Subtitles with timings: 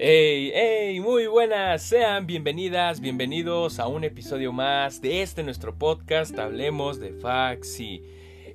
[0.00, 6.38] Hey, hey, muy buenas, sean bienvenidas, bienvenidos a un episodio más de este nuestro podcast
[6.38, 8.04] Hablemos de Faxi.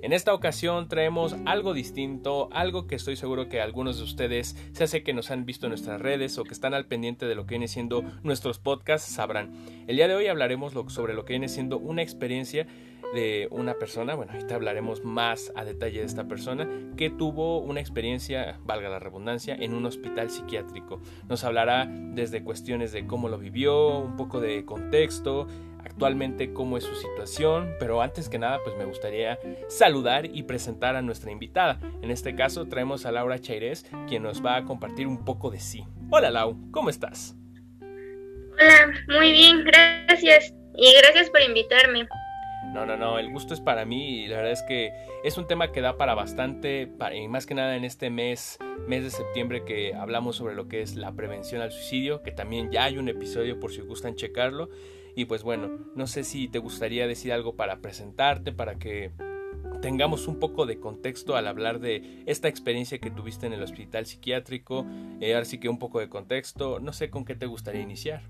[0.04, 4.84] En esta ocasión traemos algo distinto, algo que estoy seguro que algunos de ustedes, se
[4.84, 7.46] hace que nos han visto en nuestras redes o que están al pendiente de lo
[7.46, 9.54] que viene siendo nuestros podcasts, sabrán.
[9.88, 12.68] El día de hoy hablaremos sobre lo que viene siendo una experiencia
[13.14, 16.68] de una persona, bueno, ahorita hablaremos más a detalle de esta persona,
[16.98, 21.00] que tuvo una experiencia, valga la redundancia, en un hospital psiquiátrico.
[21.30, 25.48] Nos hablará desde cuestiones de cómo lo vivió, un poco de contexto,
[25.94, 30.96] actualmente cómo es su situación, pero antes que nada pues me gustaría saludar y presentar
[30.96, 31.80] a nuestra invitada.
[32.02, 35.60] En este caso traemos a Laura Chairés, quien nos va a compartir un poco de
[35.60, 35.86] sí.
[36.10, 37.36] Hola Lau, ¿cómo estás?
[37.80, 40.54] Hola, muy bien, gracias.
[40.76, 42.08] Y gracias por invitarme.
[42.74, 44.92] No, no, no, el gusto es para mí y la verdad es que
[45.24, 49.04] es un tema que da para bastante, y más que nada en este mes, mes
[49.04, 52.86] de septiembre que hablamos sobre lo que es la prevención al suicidio, que también ya
[52.86, 54.70] hay un episodio por si gustan checarlo.
[55.16, 59.12] Y pues bueno, no sé si te gustaría decir algo para presentarte, para que
[59.82, 64.06] tengamos un poco de contexto al hablar de esta experiencia que tuviste en el hospital
[64.06, 64.86] psiquiátrico,
[65.20, 68.24] eh, ahora sí que un poco de contexto, no sé con qué te gustaría iniciar.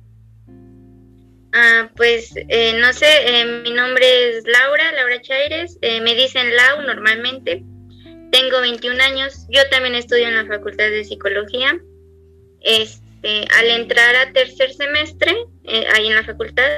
[1.56, 6.56] Ah, pues eh, no sé, eh, mi nombre es Laura, Laura Chaires, eh, me dicen
[6.56, 7.64] Lau normalmente,
[8.32, 11.80] tengo 21 años, yo también estudio en la Facultad de Psicología.
[12.62, 15.43] Este, al entrar a tercer semestre,
[15.94, 16.70] ahí en la facultad,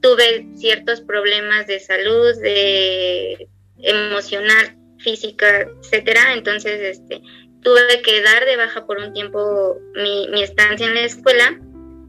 [0.00, 3.48] tuve ciertos problemas de salud, de
[3.78, 7.20] emocional, física, etcétera, entonces este,
[7.62, 11.60] tuve que dar de baja por un tiempo mi, mi estancia en la escuela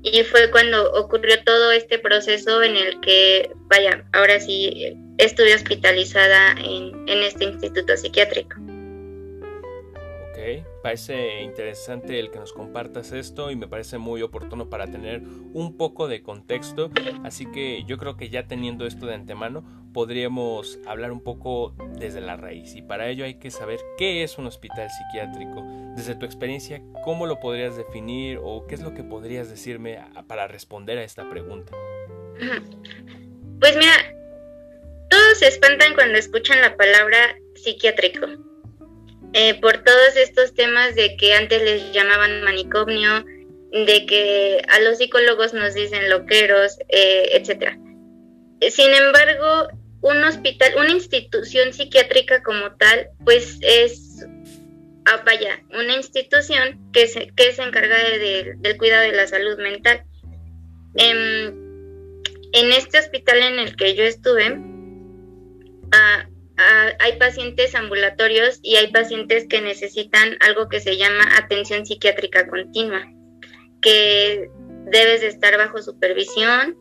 [0.04, 6.52] y fue cuando ocurrió todo este proceso en el que, vaya, ahora sí estuve hospitalizada
[6.52, 8.56] en, en este instituto psiquiátrico
[10.82, 15.22] parece interesante el que nos compartas esto y me parece muy oportuno para tener
[15.54, 16.92] un poco de contexto,
[17.24, 19.64] así que yo creo que ya teniendo esto de antemano
[19.94, 24.38] podríamos hablar un poco desde la raíz y para ello hay que saber qué es
[24.38, 25.64] un hospital psiquiátrico.
[25.96, 30.48] Desde tu experiencia, ¿cómo lo podrías definir o qué es lo que podrías decirme para
[30.48, 31.74] responder a esta pregunta?
[33.60, 33.94] Pues mira,
[35.10, 38.28] todos se espantan cuando escuchan la palabra psiquiátrico
[39.40, 43.24] eh, por todos estos temas de que antes les llamaban manicomio,
[43.72, 47.78] de que a los psicólogos nos dicen loqueros, eh, etcétera.
[48.72, 49.68] Sin embargo,
[50.02, 54.26] un hospital, una institución psiquiátrica como tal, pues es,
[55.06, 60.04] ah, vaya, una institución que se, que se encarga del cuidado de la salud mental.
[60.96, 64.60] En, en este hospital en el que yo estuve,
[65.92, 66.28] ah,
[66.58, 73.12] hay pacientes ambulatorios y hay pacientes que necesitan algo que se llama atención psiquiátrica continua,
[73.82, 74.50] que
[74.86, 76.78] debes de estar bajo supervisión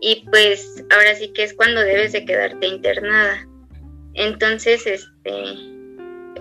[0.00, 3.48] y pues ahora sí que es cuando debes de quedarte internada.
[4.14, 5.32] Entonces, este,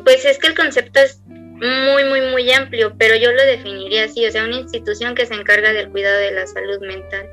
[0.04, 4.26] pues es que el concepto es muy, muy, muy amplio, pero yo lo definiría así,
[4.26, 7.28] o sea, una institución que se encarga del cuidado de la salud mental.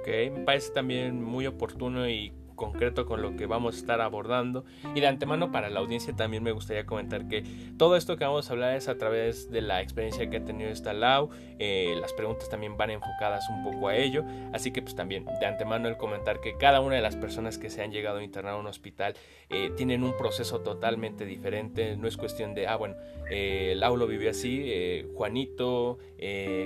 [0.00, 4.64] Ok, me parece también muy oportuno y concreto con lo que vamos a estar abordando.
[4.94, 7.44] Y de antemano para la audiencia también me gustaría comentar que
[7.76, 10.70] todo esto que vamos a hablar es a través de la experiencia que ha tenido
[10.70, 11.30] esta Lau.
[11.58, 14.24] Eh, las preguntas también van enfocadas un poco a ello.
[14.52, 17.70] Así que pues también de antemano el comentar que cada una de las personas que
[17.70, 19.14] se han llegado a internar a un hospital
[19.50, 21.96] eh, tienen un proceso totalmente diferente.
[21.96, 22.96] No es cuestión de, ah, bueno,
[23.30, 25.98] eh, Lau lo vivió así, Juanito,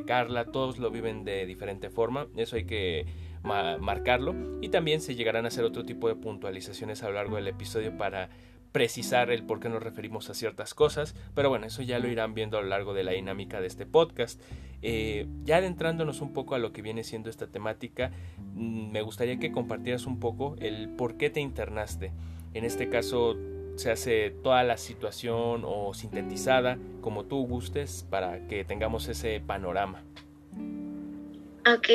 [0.07, 2.29] Carla, todos lo viven de diferente forma.
[2.37, 3.07] Eso hay que
[3.49, 7.49] marcarlo y también se llegarán a hacer otro tipo de puntualizaciones a lo largo del
[7.49, 8.29] episodio para
[8.73, 12.35] precisar el por qué nos referimos a ciertas cosas, pero bueno, eso ya lo irán
[12.35, 14.41] viendo a lo largo de la dinámica de este podcast.
[14.83, 18.13] Eh, ya adentrándonos un poco a lo que viene siendo esta temática,
[18.55, 22.13] mm, me gustaría que compartieras un poco el por qué te internaste.
[22.55, 23.37] En este caso
[23.77, 30.03] se hace toda la situación o sintetizada como tú gustes para que tengamos ese panorama.
[31.67, 31.89] Ok,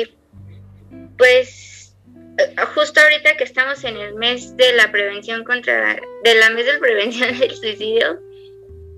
[1.16, 1.94] pues
[2.38, 6.66] eh, justo ahorita que estamos en el mes de la prevención contra, de la mes
[6.80, 8.20] prevención del suicidio,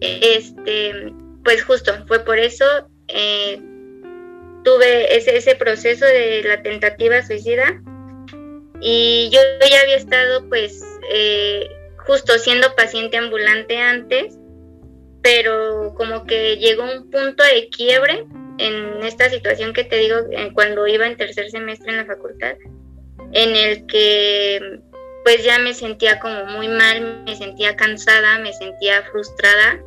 [0.00, 1.12] este,
[1.44, 2.64] pues justo fue por eso
[3.08, 3.60] eh,
[4.64, 7.80] tuve ese, ese proceso de la tentativa suicida
[8.80, 9.40] y yo
[9.70, 14.38] ya había estado pues eh, justo siendo paciente ambulante antes,
[15.22, 18.24] pero como que llegó un punto de quiebre
[18.58, 20.16] en esta situación que te digo
[20.54, 22.56] cuando iba en tercer semestre en la facultad,
[23.32, 24.80] en el que
[25.24, 29.82] pues ya me sentía como muy mal, me sentía cansada, me sentía frustrada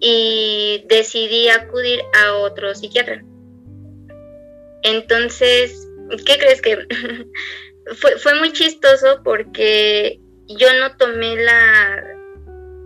[0.00, 3.22] y decidí acudir a otro psiquiatra.
[4.82, 5.88] Entonces,
[6.26, 6.78] ¿qué crees que
[8.00, 12.02] fue, fue muy chistoso porque yo no tomé la,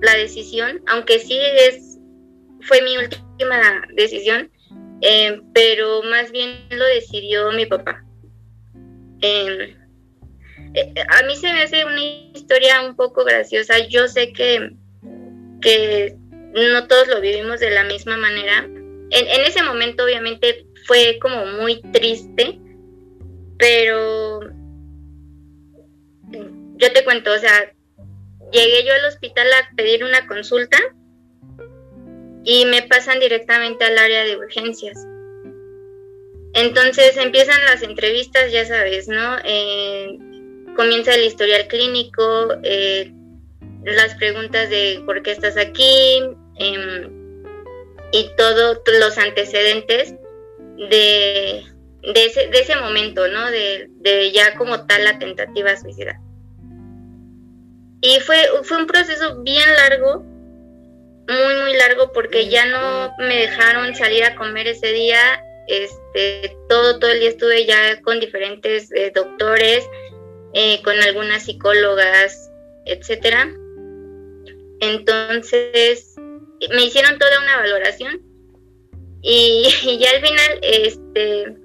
[0.02, 1.93] la decisión, aunque sí es,
[2.66, 4.50] fue mi última decisión,
[5.00, 8.04] eh, pero más bien lo decidió mi papá.
[9.20, 9.76] Em,
[10.74, 13.78] eh, a mí se me hace una historia un poco graciosa.
[13.88, 14.72] Yo sé que,
[15.60, 16.16] que
[16.52, 18.64] no todos lo vivimos de la misma manera.
[18.64, 22.58] En, en ese momento obviamente fue como muy triste,
[23.58, 24.40] pero
[26.76, 27.72] yo te cuento, o sea,
[28.52, 30.78] llegué yo al hospital a pedir una consulta
[32.44, 34.96] y me pasan directamente al área de urgencias.
[36.52, 39.36] Entonces empiezan las entrevistas, ya sabes, ¿no?
[39.44, 40.18] Eh,
[40.76, 43.12] comienza el historial clínico, eh,
[43.84, 46.22] las preguntas de por qué estás aquí
[46.58, 47.44] em,
[48.12, 50.14] y todos los antecedentes
[50.90, 51.64] de,
[52.02, 53.50] de, ese, de ese momento, ¿no?
[53.50, 56.20] De, de ya como tal la tentativa suicida.
[58.00, 60.24] Y fue, fue un proceso bien largo,
[61.28, 65.42] muy, muy largo, porque ya no me dejaron salir a comer ese día.
[65.66, 69.88] Este, todo, todo el día estuve ya con diferentes eh, doctores,
[70.52, 72.50] eh, con algunas psicólogas,
[72.86, 73.54] etcétera.
[74.80, 76.14] Entonces,
[76.70, 78.20] me hicieron toda una valoración
[79.22, 81.56] y, y ya al final, este,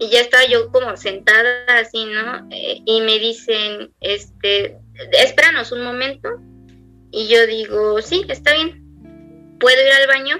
[0.00, 2.48] y ya estaba yo como sentada así, ¿no?
[2.50, 4.78] Eh, y me dicen, este,
[5.12, 6.28] espéranos un momento.
[7.10, 8.84] Y yo digo, sí, está bien.
[9.58, 10.36] ¿Puedo ir al baño?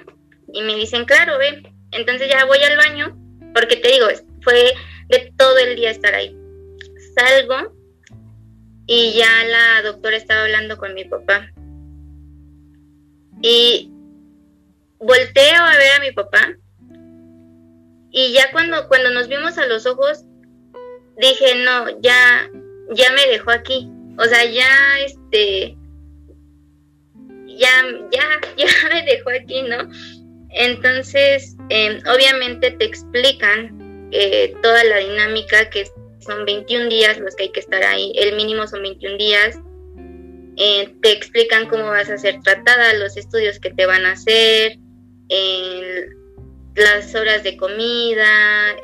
[0.52, 1.62] Y me dicen, claro, ve.
[1.92, 3.16] Entonces ya voy al baño,
[3.54, 4.06] porque te digo,
[4.42, 4.74] fue
[5.08, 6.36] de todo el día estar ahí.
[7.16, 7.74] Salgo
[8.86, 11.50] y ya la doctora estaba hablando con mi papá.
[13.40, 13.90] Y
[14.98, 16.56] volteo a ver a mi papá
[18.10, 20.24] y ya cuando, cuando nos vimos a los ojos,
[21.18, 22.50] dije, no, ya,
[22.92, 23.88] ya me dejó aquí.
[24.18, 25.76] O sea, ya, este,
[27.58, 29.88] ya, ya, ya me dejó aquí, ¿no?
[30.50, 35.86] Entonces, em, obviamente te explican eh, toda la dinámica, que
[36.20, 39.58] son 21 días los que hay que estar ahí, el mínimo son 21 días.
[40.56, 44.76] Eh, te explican cómo vas a ser tratada, los estudios que te van a hacer,
[46.74, 48.74] las horas de comida,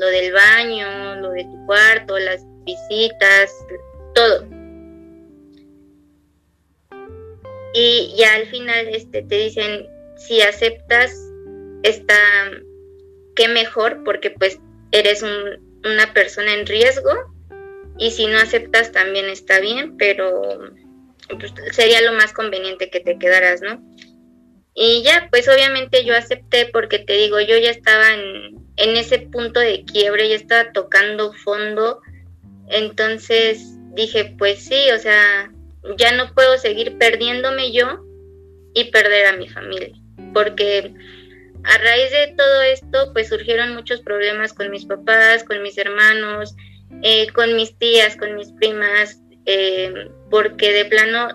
[0.00, 3.50] lo del baño, lo de tu cuarto, las visitas,
[4.14, 4.57] todo.
[7.80, 9.86] Y ya al final este, te dicen,
[10.16, 11.12] si aceptas,
[11.84, 12.18] está,
[13.36, 14.58] qué mejor, porque pues
[14.90, 17.12] eres una persona en riesgo,
[17.96, 20.58] y si no aceptas también está bien, pero
[21.38, 23.80] pues, sería lo más conveniente que te quedaras, ¿no?
[24.74, 29.60] Y ya, pues obviamente yo acepté porque te digo, yo ya estaba en, ese punto
[29.60, 32.00] de quiebre, ya estaba tocando fondo.
[32.70, 33.60] Entonces
[33.94, 35.52] dije, pues sí, o sea,
[35.96, 38.04] ya no puedo seguir perdiéndome yo
[38.74, 39.94] y perder a mi familia.
[40.34, 40.92] Porque
[41.64, 46.54] a raíz de todo esto, pues surgieron muchos problemas con mis papás, con mis hermanos,
[47.02, 51.28] eh, con mis tías, con mis primas, eh, porque de plano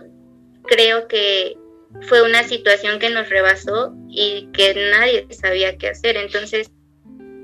[0.63, 1.57] creo que
[2.01, 6.17] fue una situación que nos rebasó y que nadie sabía qué hacer.
[6.17, 6.71] Entonces,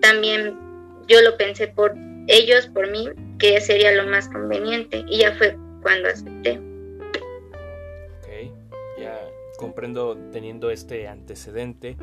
[0.02, 0.58] también
[1.08, 1.94] yo lo pensé por
[2.28, 5.04] ellos, por mí, que sería lo más conveniente.
[5.08, 6.60] Y ya fue cuando acepté.
[9.60, 11.98] Ya comprendo teniendo este antecedente.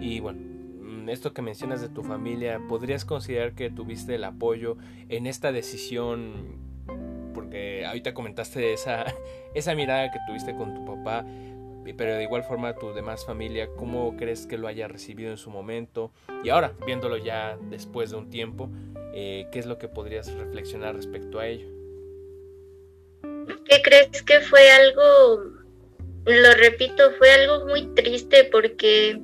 [0.00, 4.76] Y bueno, mm, esto que mencionas de tu familia, ¿podrías considerar que tuviste el apoyo
[5.08, 6.58] en esta decisión?
[7.34, 9.04] Porque ahorita comentaste esa,
[9.54, 11.24] esa mirada que tuviste con tu papá
[11.96, 15.50] pero de igual forma tu demás familia, ¿cómo crees que lo haya recibido en su
[15.50, 16.12] momento?
[16.44, 18.70] Y ahora, viéndolo ya después de un tiempo,
[19.12, 21.68] eh, ¿qué es lo que podrías reflexionar respecto a ello?
[23.22, 25.59] ¿Qué crees que fue algo,
[26.26, 29.20] lo repito, fue algo muy triste porque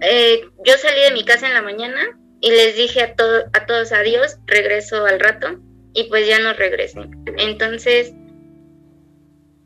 [0.00, 3.66] eh, yo salí de mi casa en la mañana y les dije a, todo, a
[3.66, 5.58] todos adiós, regreso al rato
[5.94, 7.08] y pues ya no regresé.
[7.38, 8.12] Entonces,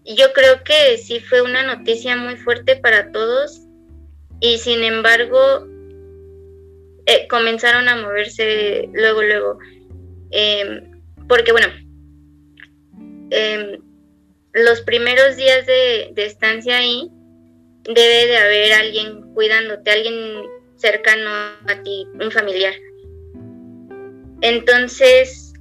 [0.04, 3.62] yo creo que sí fue una noticia muy fuerte para todos
[4.40, 5.66] y sin embargo
[7.06, 9.58] eh, comenzaron a moverse luego, luego.
[10.30, 11.68] Em, porque bueno,
[13.30, 13.80] em,
[14.64, 17.10] los primeros días de, estancia ahí
[17.84, 20.42] debe de haber alguien cuidándote, alguien
[20.76, 22.74] cercano a ti, un familiar.
[24.40, 25.52] Entonces,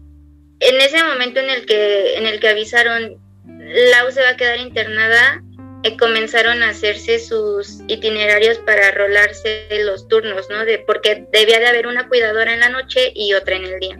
[0.59, 4.59] en ese momento en el que, en el que avisaron Lau se va a quedar
[4.59, 5.43] internada,
[5.83, 10.65] eh, comenzaron a hacerse sus itinerarios para rolarse los turnos, ¿no?
[10.65, 13.97] De, porque debía de haber una cuidadora en la noche y otra en el día.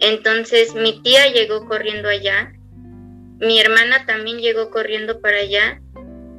[0.00, 2.52] Entonces mi tía llegó corriendo allá,
[3.42, 5.82] mi hermana también llegó corriendo para allá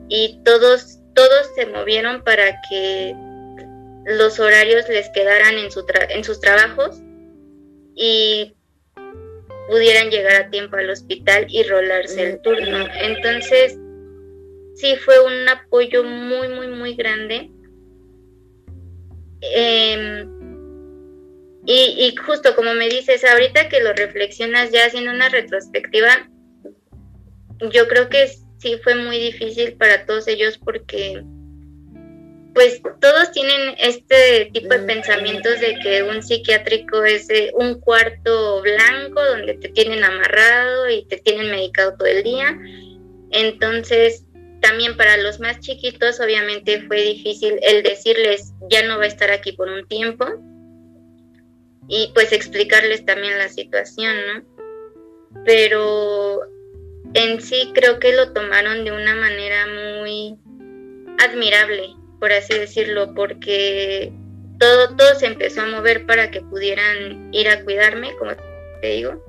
[0.08, 3.14] y todos, todos se movieron para que
[4.06, 6.96] los horarios les quedaran en, su en sus trabajos
[7.94, 8.56] y
[9.68, 12.86] pudieran llegar a tiempo al hospital y rolarse el turno.
[12.96, 13.78] Entonces,
[14.76, 17.50] sí fue un apoyo muy, muy, muy grande.
[19.42, 20.26] Em,
[21.66, 26.30] y, y, justo como me dices, ahorita que lo reflexionas ya haciendo una retrospectiva,
[27.72, 28.28] yo creo que
[28.60, 31.24] sí fue muy difícil para todos ellos porque
[32.54, 38.62] pues todos tienen este tipo de pensamientos de que un psiquiátrico es eh, un cuarto
[38.62, 42.56] blanco donde te tienen amarrado y te tienen medicado todo el día.
[43.32, 44.26] Entonces,
[44.62, 49.32] también para los más chiquitos obviamente fue difícil el decirles ya no va a estar
[49.32, 50.26] aquí por un tiempo
[51.88, 55.44] y pues explicarles también la situación, ¿no?
[55.44, 56.42] Pero
[57.14, 59.66] en sí creo que lo tomaron de una manera
[60.00, 60.38] muy
[61.20, 64.10] admirable por así decirlo, porque
[64.58, 68.32] todo, todo se empezó a mover para que pudieran ir a cuidarme, como
[68.80, 69.22] te digo,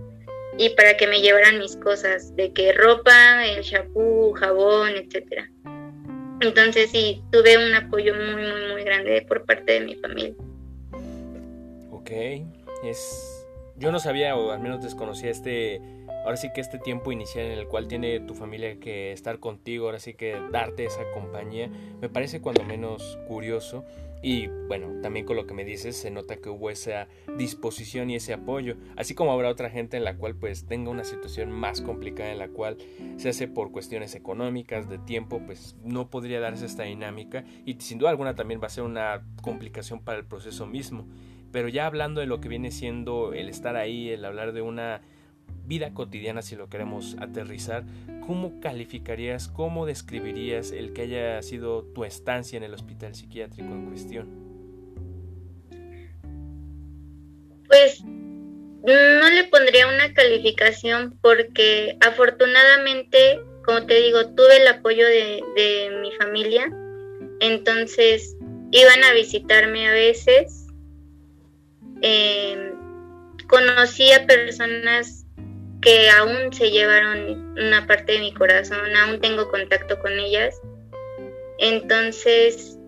[0.59, 5.51] y para que me llevaran mis cosas, de que ropa, el shampoo, jabón, etcétera.
[6.41, 10.35] Entonces sí, tuve un apoyo muy, muy, muy grande por parte de mi familia.
[11.91, 12.13] Ok,
[12.85, 13.45] es...
[13.75, 15.81] Yo no sabía, o al menos desconocía este
[16.25, 19.87] ahora sí que este tiempo inicial en el cual tiene tu familia que estar contigo,
[19.87, 23.85] ahora sí que darte esa compañía, me parece cuando menos curioso.
[24.23, 28.17] Y bueno, también con lo que me dices se nota que hubo esa disposición y
[28.17, 31.83] ese apoyo, así como habrá otra gente en la cual pues tenga una situación más
[31.83, 32.79] complicada en la cual
[33.19, 37.99] se hace por cuestiones económicas, de tiempo, pues no podría darse esta dinámica y sin
[37.99, 41.07] duda alguna también va a ser una complicación para el proceso mismo.
[41.53, 45.03] Pero ya hablando de lo que viene siendo el estar ahí, el hablar de una
[45.67, 47.85] vida cotidiana, si lo queremos aterrizar,
[48.27, 53.87] ¿cómo calificarías, cómo describirías el que haya sido tu estancia en el hospital psiquiátrico en
[53.87, 54.29] cuestión?
[57.69, 65.99] Pues no le pondría una calificación porque afortunadamente, como te digo, tuve el apoyo de,
[66.03, 66.71] mi familia,
[67.41, 68.37] entonces
[68.71, 70.67] iban a visitarme a veces.
[72.03, 72.73] Eh,
[73.49, 75.24] conocí a personas
[75.85, 80.59] que aún se llevaron una parte de mi corazón, aún tengo contacto con ellas.
[81.59, 82.79] Entonces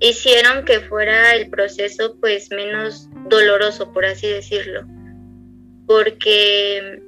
[0.00, 4.82] hicieron que fuera el proceso pues menos doloroso, por así decirlo.
[5.86, 7.00] Porque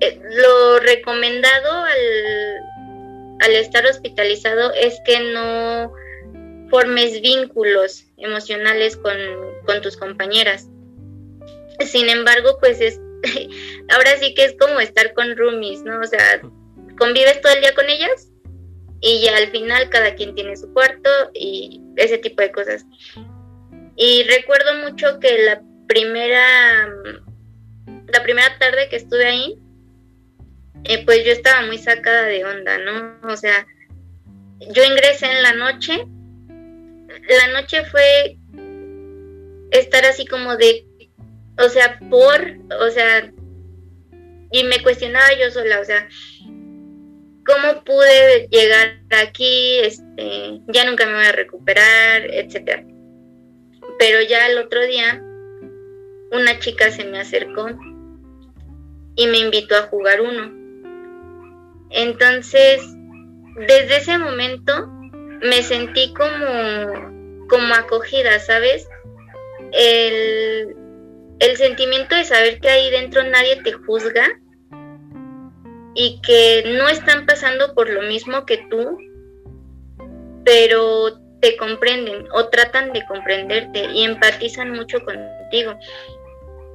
[0.00, 5.92] eh, lo recomendado al, al estar hospitalizado es que no
[6.70, 9.18] formes vínculos emocionales con,
[9.66, 10.66] con tus compañeras.
[11.80, 12.98] Sin embargo, pues es
[13.90, 16.00] ahora sí que es como estar con roomies, ¿no?
[16.00, 16.40] O sea,
[16.98, 18.28] convives todo el día con ellas
[19.00, 22.84] y ya al final cada quien tiene su cuarto y ese tipo de cosas.
[23.96, 26.88] Y recuerdo mucho que la primera,
[28.06, 29.58] la primera tarde que estuve ahí,
[30.84, 33.28] eh, pues yo estaba muy sacada de onda, ¿no?
[33.28, 33.66] O sea,
[34.60, 36.06] yo ingresé en la noche,
[37.28, 38.38] la noche fue
[39.70, 40.86] estar así como de
[41.60, 42.40] o sea, por,
[42.80, 43.32] o sea,
[44.52, 46.08] y me cuestionaba yo sola, o sea,
[47.46, 49.78] ¿cómo pude llegar aquí?
[49.80, 52.84] Este, ya nunca me voy a recuperar, etcétera.
[53.98, 55.22] Pero ya el otro día,
[56.32, 57.68] una chica se me acercó
[59.16, 60.52] y me invitó a jugar uno.
[61.90, 62.80] Entonces,
[63.66, 64.86] desde ese momento
[65.42, 68.88] me sentí como, como acogida, ¿sabes?
[69.72, 70.76] El,
[71.40, 74.28] el sentimiento de saber que ahí dentro nadie te juzga
[75.94, 78.98] y que no están pasando por lo mismo que tú,
[80.44, 85.78] pero te comprenden o tratan de comprenderte y empatizan mucho contigo.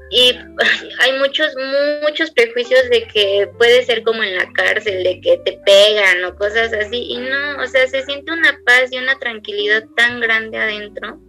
[0.10, 0.32] Y
[1.00, 1.56] hay muchos,
[2.02, 6.36] muchos prejuicios de que puede ser como en la cárcel, de que te pegan o
[6.36, 7.04] cosas así.
[7.04, 11.20] Y no, o sea, se siente una paz y una tranquilidad tan grande adentro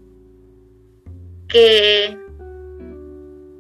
[1.48, 2.16] que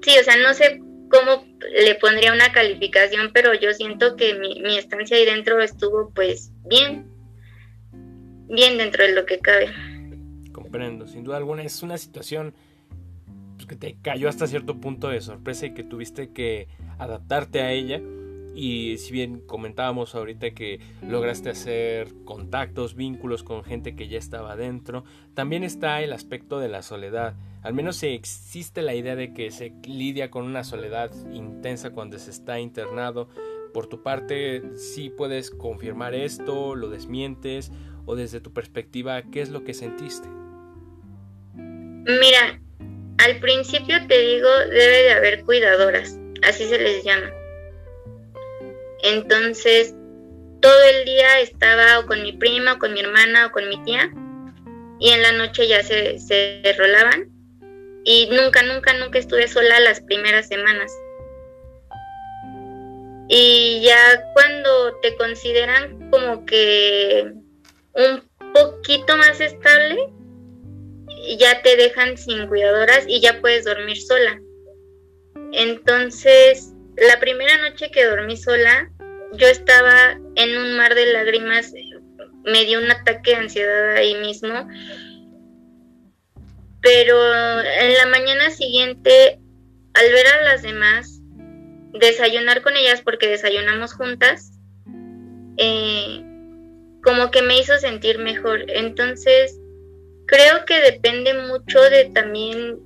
[0.06, 1.44] sí, o sea, no sé cómo
[1.74, 7.10] le pondría una calificación, pero yo siento que mi, estancia ahí dentro estuvo pues bien,
[8.48, 9.68] bien dentro de lo que cabe.
[10.52, 12.54] Comprendo, sin duda alguna es una situación
[13.56, 17.72] pues, que te cayó hasta cierto punto de sorpresa y que tuviste que adaptarte a
[17.72, 18.00] ella
[18.56, 24.56] y si bien comentábamos ahorita que lograste hacer contactos, vínculos con gente que ya estaba
[24.56, 27.34] dentro, también está el aspecto de la soledad.
[27.66, 32.30] Al menos existe la idea de que se lidia con una soledad intensa cuando se
[32.30, 33.28] está internado.
[33.74, 37.72] Por tu parte, si puedes confirmar esto, lo desmientes
[38.04, 40.28] o desde tu perspectiva, ¿qué es lo que sentiste?
[41.56, 42.60] Mira,
[43.18, 47.32] al principio te digo, debe de haber cuidadoras, así se les llama
[49.02, 49.94] entonces,
[50.60, 53.82] todo el día estaba o con mi prima, o con mi hermana, o con mi
[53.84, 54.10] tía,
[54.98, 57.35] y en la noche ya se, se rolaban.
[58.08, 60.92] Y nunca, nunca, nunca estuve sola las primeras semanas.
[63.28, 67.32] Y ya cuando te consideran como que
[67.94, 68.22] un
[68.54, 69.98] poquito más estable,
[71.36, 74.40] ya te dejan sin cuidadoras y ya puedes dormir sola.
[75.50, 78.88] Entonces, la primera noche que dormí sola,
[79.32, 81.72] yo estaba en un mar de lágrimas,
[82.44, 84.68] me dio un ataque de ansiedad ahí mismo,
[86.86, 87.18] pero
[87.64, 89.40] en la mañana siguiente,
[89.92, 91.20] al ver a las demás,
[91.92, 94.52] desayunar con ellas porque desayunamos juntas,
[95.56, 96.22] eh,
[97.02, 98.70] como que me hizo sentir mejor.
[98.70, 99.58] Entonces,
[100.28, 102.78] creo que depende mucho de también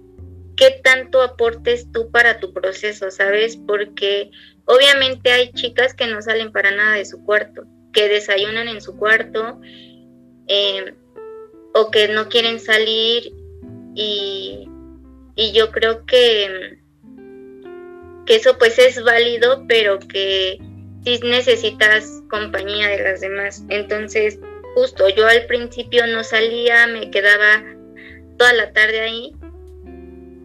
[0.56, 3.58] qué tanto aportes tú para tu proceso, ¿sabes?
[3.66, 4.30] Porque
[4.64, 8.96] obviamente hay chicas que no salen para nada de su cuarto, que desayunan en su
[8.96, 9.60] cuarto
[10.46, 10.94] em,
[11.74, 13.34] o que no quieren salir
[13.94, 14.68] y,
[15.34, 16.78] y yo creo que,
[18.26, 20.58] que eso pues es válido, pero que
[21.04, 23.64] sí necesitas compañía de las demás.
[23.68, 24.38] Entonces,
[24.74, 27.64] justo yo al principio no salía, me quedaba
[28.38, 29.32] toda la tarde ahí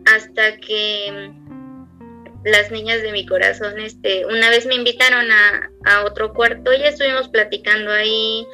[0.05, 1.31] hasta que
[2.43, 6.83] las niñas de mi corazón, este, una vez me invitaron a, a otro cuarto y
[6.83, 8.45] estuvimos platicando ahí,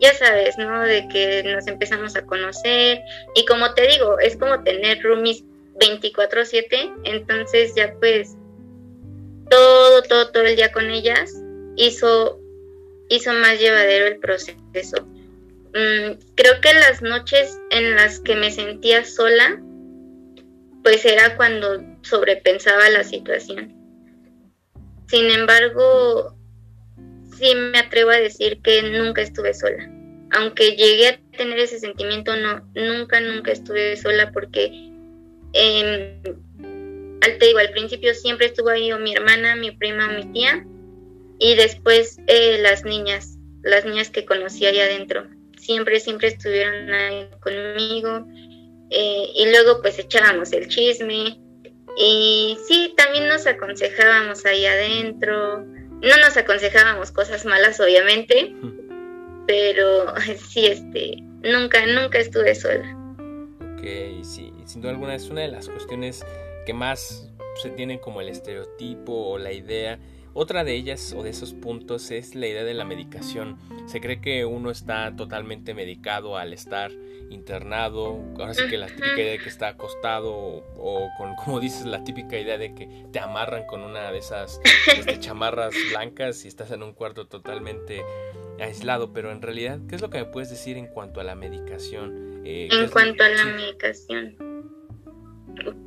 [0.00, 0.80] ya sabes, ¿no?
[0.82, 3.02] De que nos empezamos a conocer
[3.34, 5.44] y como te digo, es como tener roomies
[5.78, 8.36] 24/7, entonces ya pues
[9.50, 11.34] todo, todo, todo el día con ellas
[11.76, 12.40] hizo,
[13.08, 14.56] hizo más llevadero el proceso.
[15.74, 19.60] Mm, creo que las noches en las que me sentía sola,
[20.82, 23.74] pues era cuando sobrepensaba la situación.
[25.08, 26.36] Sin embargo,
[27.40, 29.90] sí me atrevo a decir que nunca estuve sola.
[30.32, 34.70] Aunque llegué a tener ese sentimiento, no, nunca, nunca estuve sola porque,
[35.54, 36.20] eh,
[37.22, 40.64] al, te digo, al principio siempre estuvo ahí o mi hermana, mi prima mi tía,
[41.40, 45.26] y después eh, las niñas, las niñas que conocí allá adentro,
[45.58, 48.26] siempre, siempre estuvieron ahí conmigo
[48.90, 51.40] eh, y luego pues echábamos el chisme
[51.96, 55.66] y sí, también nos aconsejábamos ahí adentro,
[56.02, 58.54] no nos aconsejábamos cosas malas obviamente,
[59.46, 60.14] pero
[60.48, 62.96] sí, este, nunca, nunca estuve sola.
[63.74, 66.24] Ok, sí, sin duda alguna es una de las cuestiones
[66.66, 67.30] que más
[67.62, 69.98] se tiene como el estereotipo o la idea
[70.32, 73.58] otra de ellas o de esos puntos es la idea de la medicación.
[73.86, 76.92] Se cree que uno está totalmente medicado al estar
[77.30, 78.20] internado.
[78.38, 82.04] Ahora sí que la típica idea de que está acostado o, con, como dices, la
[82.04, 86.70] típica idea de que te amarran con una de esas este, chamarras blancas y estás
[86.70, 88.04] en un cuarto totalmente
[88.60, 89.12] aislado.
[89.12, 92.42] Pero en realidad, ¿qué es lo que me puedes decir en cuanto a la medicación?
[92.44, 94.36] Eh, en cuanto a la medicación.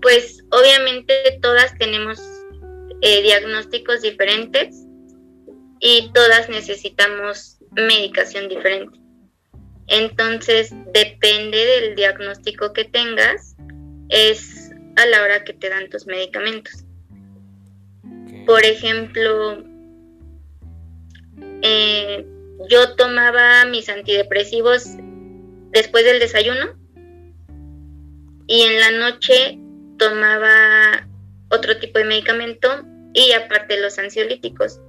[0.01, 2.19] Pues obviamente todas tenemos
[3.05, 4.85] eh, diagnósticos diferentes
[5.81, 8.97] y todas necesitamos medicación diferente.
[9.87, 13.57] Entonces, depende del diagnóstico que tengas,
[14.07, 16.85] es a la hora que te dan tus medicamentos.
[18.45, 19.65] Por ejemplo,
[21.61, 22.25] eh,
[22.69, 24.85] yo tomaba mis antidepresivos
[25.71, 26.77] después del desayuno
[28.47, 29.59] y en la noche
[29.97, 31.05] tomaba
[31.49, 34.79] otro tipo de medicamento y aparte los ansiolíticos.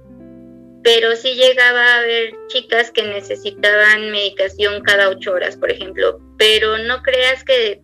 [0.83, 6.77] Pero sí llegaba a haber chicas que necesitaban medicación cada ocho horas, por ejemplo, pero
[6.79, 7.81] no creas que,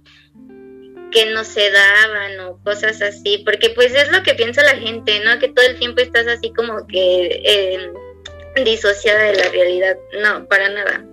[1.12, 5.20] que no se daban o cosas así, porque pues es lo que piensa la gente,
[5.22, 5.40] ¿no?
[5.40, 7.92] Que todo el tiempo estás así como que eh,
[8.64, 9.98] disociada de la realidad.
[10.22, 11.04] No, para nada.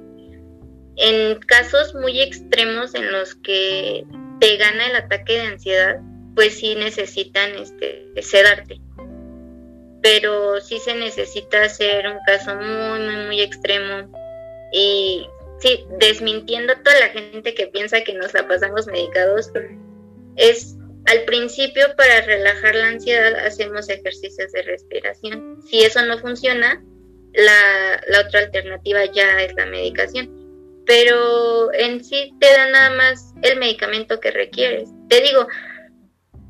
[0.96, 4.04] En casos muy extremos en los que
[4.40, 6.00] te gana el ataque de ansiedad,
[6.34, 8.78] pues sí necesitan este, sedarte
[10.08, 14.10] pero sí se necesita hacer un caso muy, muy, muy extremo
[14.72, 15.26] y
[15.60, 19.50] sí, desmintiendo a toda la gente que piensa que nos la pasamos medicados,
[20.36, 25.60] es al principio para relajar la ansiedad hacemos ejercicios de respiración.
[25.68, 26.82] Si eso no funciona,
[27.34, 30.82] la, la otra alternativa ya es la medicación.
[30.86, 34.88] Pero en sí te da nada más el medicamento que requieres.
[35.10, 35.46] Te digo,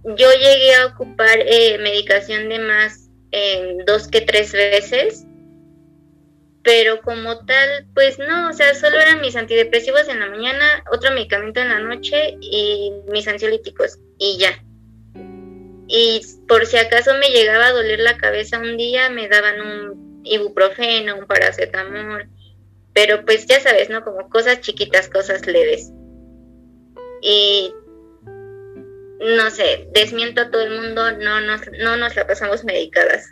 [0.05, 5.25] yo llegué a ocupar eh, medicación de más en dos que tres veces,
[6.63, 11.13] pero como tal, pues no, o sea, solo eran mis antidepresivos en la mañana, otro
[11.13, 14.63] medicamento en la noche y mis ansiolíticos y ya.
[15.89, 20.23] Y por si acaso me llegaba a doler la cabeza un día, me daban un
[20.25, 22.29] ibuprofeno, un paracetamol,
[22.93, 24.05] pero pues ya sabes, ¿no?
[24.05, 25.91] Como cosas chiquitas, cosas leves.
[27.23, 27.73] Y
[29.21, 33.27] no sé, desmiento a todo el mundo, no nos, no nos la pasamos medicadas.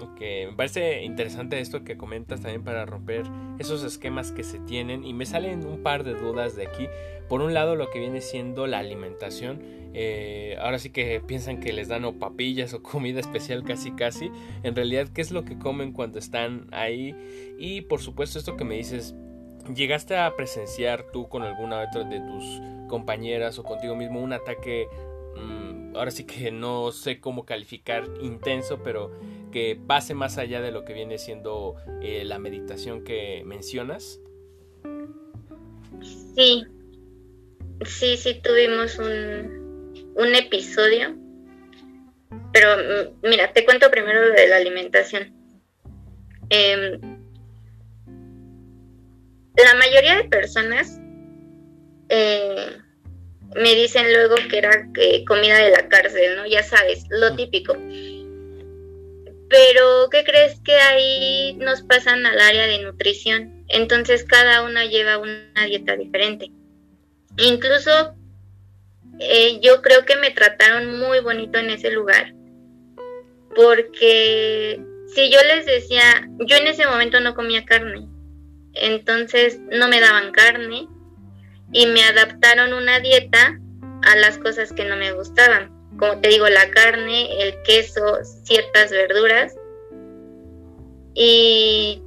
[0.00, 3.24] Ok, me parece interesante esto que comentas también para romper
[3.58, 6.88] esos esquemas que se tienen y me salen un par de dudas de aquí.
[7.28, 9.60] Por un lado, lo que viene siendo la alimentación.
[9.96, 14.30] Eh, ahora sí que piensan que les dan o papillas o comida especial casi casi.
[14.62, 17.14] En realidad, ¿qué es lo que comen cuando están ahí?
[17.58, 19.14] Y por supuesto, esto que me dices,
[19.72, 22.44] ¿llegaste a presenciar tú con alguna otra de tus
[22.88, 24.86] compañeras o contigo mismo un ataque,
[25.36, 29.12] mm, ahora sí que no sé cómo calificar intenso, pero
[29.52, 34.20] que pase más allá de lo que viene siendo eh, la meditación que mencionas?
[36.34, 36.64] Sí,
[37.84, 41.16] sí, sí tuvimos un, un episodio,
[42.52, 45.32] pero mm, mira, te cuento primero de la alimentación.
[46.50, 47.13] Em,
[49.56, 50.98] la mayoría de personas
[52.08, 52.76] eh,
[53.54, 56.46] me dicen luego que era eh, comida de la cárcel, ¿no?
[56.46, 57.76] Ya sabes, lo típico.
[59.48, 63.64] Pero, ¿qué crees que ahí nos pasan al área de nutrición?
[63.68, 66.50] Entonces cada una lleva una dieta diferente.
[67.36, 68.14] Incluso
[69.20, 72.34] eh, yo creo que me trataron muy bonito en ese lugar.
[73.54, 74.80] Porque
[75.14, 78.08] si yo les decía, yo en ese momento no comía carne.
[78.74, 80.88] Entonces no me daban carne
[81.72, 83.58] y me adaptaron una dieta
[84.02, 85.72] a las cosas que no me gustaban.
[85.98, 89.54] Como te digo, la carne, el queso, ciertas verduras.
[91.14, 92.02] Y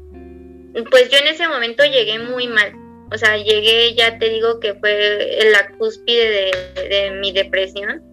[0.92, 2.74] pues yo en ese momento llegué muy mal.
[3.12, 8.04] O sea, llegué, ya te digo que fue la cúspide de, mi depresión.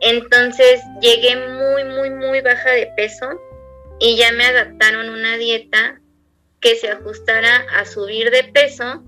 [0.00, 3.28] Entonces llegué muy, muy, muy baja de peso
[4.00, 6.00] y ya me adaptaron una dieta
[6.62, 9.04] que se ajustara a subir de peso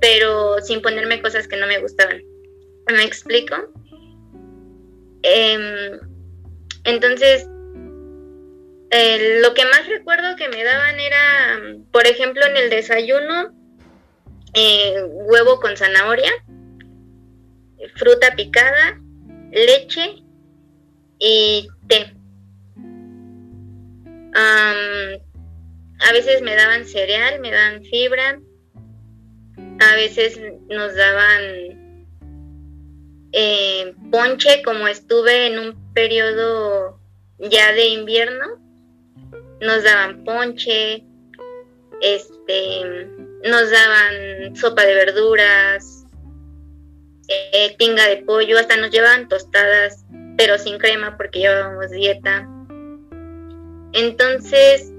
[0.00, 2.22] pero sin ponerme cosas que no me gustaban.
[2.90, 3.56] ¿Me explico?
[5.22, 6.00] Em,
[6.84, 7.46] entonces,
[9.42, 11.60] lo que más recuerdo que me daban era,
[11.92, 13.54] por ejemplo, en el desayuno,
[14.54, 16.32] eh, huevo con zanahoria,
[17.96, 18.98] fruta picada,
[19.52, 20.24] leche
[21.18, 22.14] y té.
[26.00, 28.40] A veces me daban cereal, me daban fibra,
[29.80, 32.06] a veces nos daban
[33.32, 36.98] eh, ponche, como estuve en un periodo
[37.38, 38.60] ya de invierno,
[39.60, 41.04] nos daban ponche,
[42.00, 43.06] este,
[43.44, 46.04] nos daban sopa de verduras,
[47.28, 50.04] eh, pinga de pollo, hasta nos llevaban tostadas,
[50.36, 52.48] pero sin crema porque llevábamos dieta.
[53.92, 54.92] Entonces,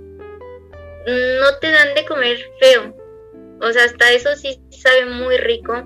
[1.08, 2.96] no te dan de comer feo,
[3.62, 5.84] o sea, hasta eso sí sabe muy rico.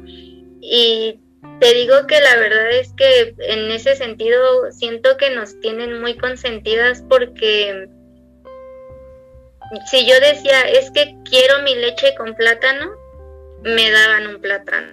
[0.61, 1.19] Y
[1.59, 6.17] te digo que la verdad es que en ese sentido siento que nos tienen muy
[6.17, 7.87] consentidas porque
[9.89, 12.91] si yo decía, es que quiero mi leche con plátano,
[13.61, 14.87] me daban un plátano.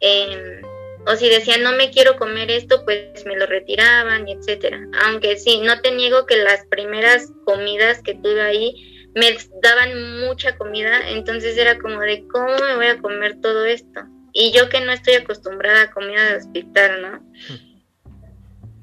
[0.00, 0.62] Em,
[1.06, 4.80] o si decían, no me quiero comer esto, pues me lo retiraban, etcétera.
[5.04, 10.56] Aunque sí, no te niego que las primeras comidas que tuve ahí me daban mucha
[10.56, 14.00] comida, entonces era como de cómo me voy a comer todo esto.
[14.32, 17.24] Y yo que no estoy acostumbrada a comida de hospital, ¿no?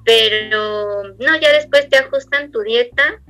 [0.05, 3.21] Pero no, ya después te ajustan tu dieta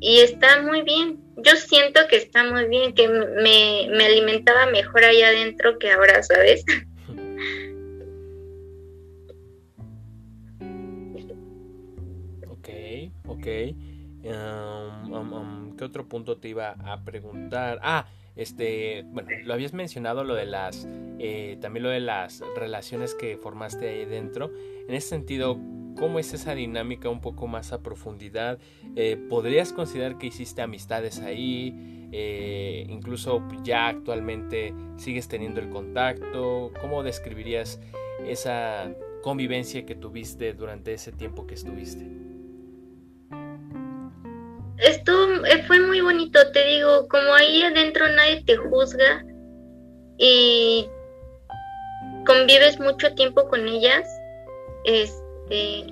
[0.00, 1.20] y está muy bien.
[1.36, 6.22] Yo siento que está muy bien, que me, me alimentaba mejor ahí adentro que ahora,
[6.22, 6.64] ¿sabes?
[12.48, 12.68] ok,
[13.26, 13.46] ok.
[14.24, 15.32] Um, um,
[15.78, 17.78] ¿Qué otro punto te iba a preguntar?
[17.82, 20.88] Ah, este, bueno, lo habías mencionado lo de las,
[21.18, 24.50] eh, también lo de las relaciones que formaste ahí dentro.
[24.88, 25.58] En ese sentido,
[25.98, 28.58] cómo es esa dinámica un poco más a profundidad.
[28.96, 32.08] Eh, ¿Podrías considerar que hiciste amistades ahí?
[32.10, 36.72] Eh, incluso ya actualmente sigues teniendo el contacto.
[36.80, 37.80] ¿Cómo describirías
[38.26, 42.27] esa convivencia que tuviste durante ese tiempo que estuviste?
[44.78, 49.24] Esto eh, fue muy bonito, te digo, como ahí adentro nadie te juzga
[50.18, 50.88] y
[52.24, 54.08] convives mucho tiempo con ellas,
[54.84, 55.84] este,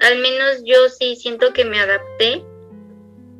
[0.00, 2.42] al menos yo sí siento que me adapté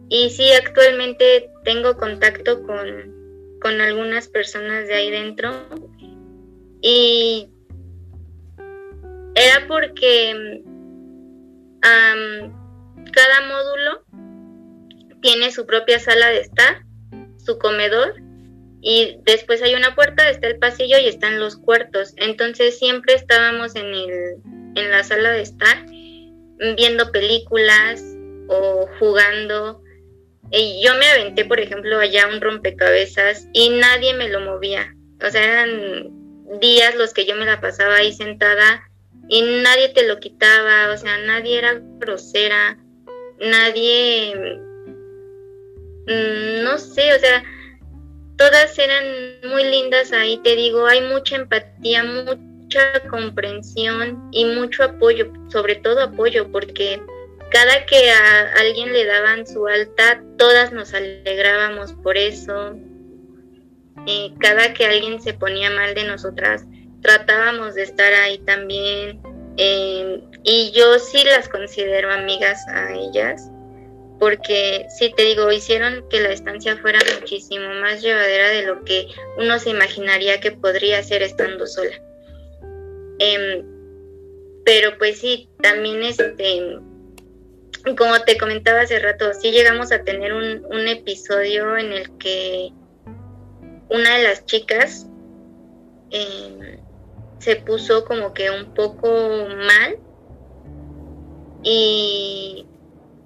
[0.09, 5.51] y sí actualmente tengo contacto con, con algunas personas de ahí dentro
[6.81, 7.49] y
[9.35, 10.63] era porque
[13.13, 14.05] cada módulo
[15.21, 16.85] tiene su propia sala de estar,
[17.39, 18.15] su comedor
[18.81, 22.15] y después hay una puerta, está el pasillo y están los cuartos.
[22.17, 24.37] Entonces siempre estábamos en, el,
[24.77, 25.87] en la sala de estar
[26.77, 28.03] viendo películas
[28.49, 29.83] o jugando.
[30.51, 34.95] Y yo me aventé, por ejemplo, allá un rompecabezas y nadie me lo movía.
[35.27, 38.89] O sea, eran días los que yo me la pasaba ahí sentada
[39.29, 42.79] y nadie te lo quitaba, o sea, nadie era grosera,
[43.39, 44.59] nadie,
[46.09, 47.43] no sé, o sea,
[48.37, 49.05] todas eran
[49.51, 56.03] muy lindas ahí, te digo, hay mucha empatía, mucha comprensión y mucho apoyo, sobre todo
[56.03, 57.01] apoyo, porque
[57.51, 62.77] cada que a alguien le daban su alta, todas nos alegrábamos por eso.
[64.39, 66.65] Cada que alguien se ponía mal de nosotras,
[67.03, 69.21] tratábamos de estar ahí también.
[69.59, 73.51] Eh, y yo sí las considero amigas a ellas
[74.19, 79.07] porque sí te digo, hicieron que la estancia fuera muchísimo más llevadera de lo que
[79.39, 81.95] uno se imaginaría que podría ser estando sola.
[83.21, 83.65] Em,
[84.65, 86.79] pero pues sí, también este,
[87.97, 92.71] como te comentaba hace rato, sí llegamos a tener un, episodio en el que
[93.89, 95.07] una de las chicas
[96.11, 96.79] em,
[97.39, 99.99] se puso como que un poco mal
[101.63, 102.68] y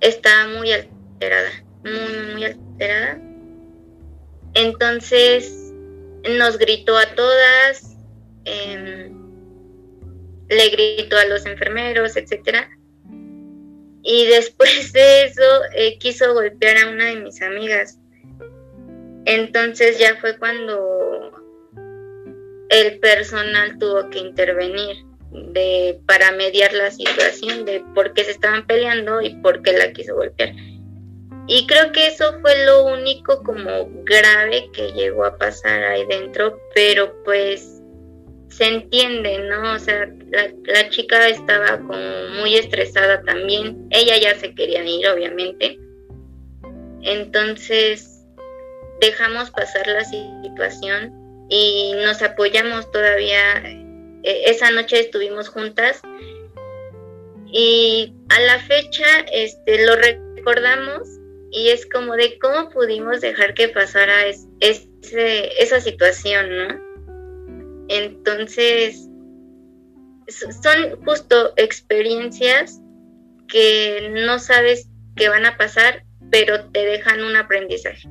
[0.02, 1.50] estaba muy alterada,
[1.84, 3.18] muy, muy alterada.
[4.54, 5.72] Entonces
[6.36, 7.96] nos gritó a todas,
[8.44, 9.12] em,
[10.48, 12.68] le gritó a los enfermeros, etcétera.
[14.02, 15.42] Y después de eso
[15.74, 17.98] eh, quiso golpear a una de mis amigas.
[19.24, 21.30] Entonces ya fue cuando
[22.68, 28.66] el personal tuvo que intervenir de para mediar la situación de por qué se estaban
[28.66, 30.52] peleando y por qué la quiso golpear.
[31.48, 36.60] Y creo que eso fue lo único como grave que llegó a pasar ahí dentro,
[36.74, 37.82] pero pues
[38.48, 39.74] se entiende, ¿no?
[39.74, 45.08] O sea, la, la chica estaba como muy estresada también, ella ya se quería ir,
[45.08, 45.78] obviamente.
[47.02, 48.24] Entonces,
[49.00, 51.12] dejamos pasar la situación
[51.48, 53.62] y nos apoyamos todavía
[54.22, 56.00] esa noche estuvimos juntas
[57.46, 61.08] y a la fecha este, lo recordamos
[61.50, 64.24] y es como de cómo pudimos dejar que pasara
[64.60, 66.92] esa situación, ¿no?
[67.88, 69.06] Entonces,
[70.28, 72.80] son justo experiencias
[73.48, 78.08] que no sabes que van a pasar, pero te dejan un aprendizaje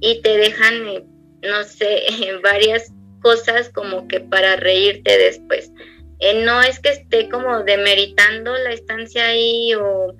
[0.00, 1.04] y te dejan, eh,
[1.42, 2.02] no sé,
[2.42, 2.92] varias
[3.24, 5.72] cosas como que para reírte después.
[6.20, 10.14] Eh, no es que esté como demeritando la estancia ahí o,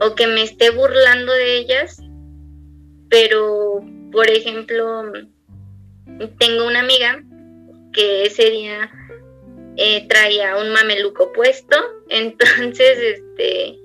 [0.00, 2.02] o que me esté burlando de ellas,
[3.08, 3.82] pero
[4.12, 5.10] por ejemplo,
[6.38, 7.24] tengo una amiga
[7.94, 8.90] que ese día
[9.78, 11.76] eh, traía un mameluco puesto,
[12.10, 13.78] entonces este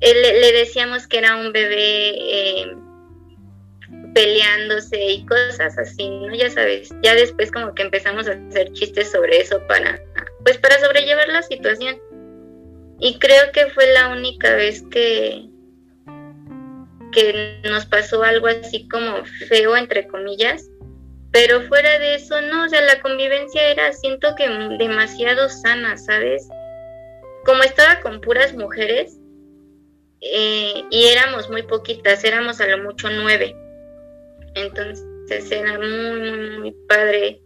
[0.00, 2.76] le, le decíamos que era un bebé eh,
[4.18, 6.34] peleándose y cosas así, ¿no?
[6.34, 10.02] Ya sabes, ya después como que empezamos a hacer chistes sobre eso para,
[10.44, 11.96] pues para sobrellevar la situación.
[12.98, 15.48] Y creo que fue la única vez que,
[17.12, 20.68] que nos pasó algo así como feo, entre comillas.
[21.30, 24.48] Pero fuera de eso, no, o sea, la convivencia era, siento que
[24.80, 26.48] demasiado sana, ¿sabes?
[27.44, 29.16] Como estaba con puras mujeres,
[30.20, 33.54] eh, y éramos muy poquitas, éramos a lo mucho nueve.
[34.58, 37.40] Entonces era muy, muy, muy padre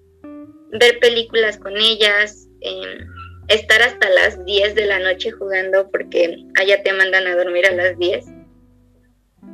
[0.72, 3.06] ver películas con ellas, em,
[3.48, 7.72] estar hasta las 10 de la noche jugando porque allá te mandan a dormir a
[7.72, 8.24] las 10.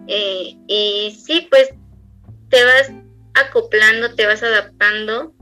[0.07, 1.71] Eh, y sí, pues
[2.51, 2.91] te vas
[3.35, 5.35] acoplando, te vas adaptando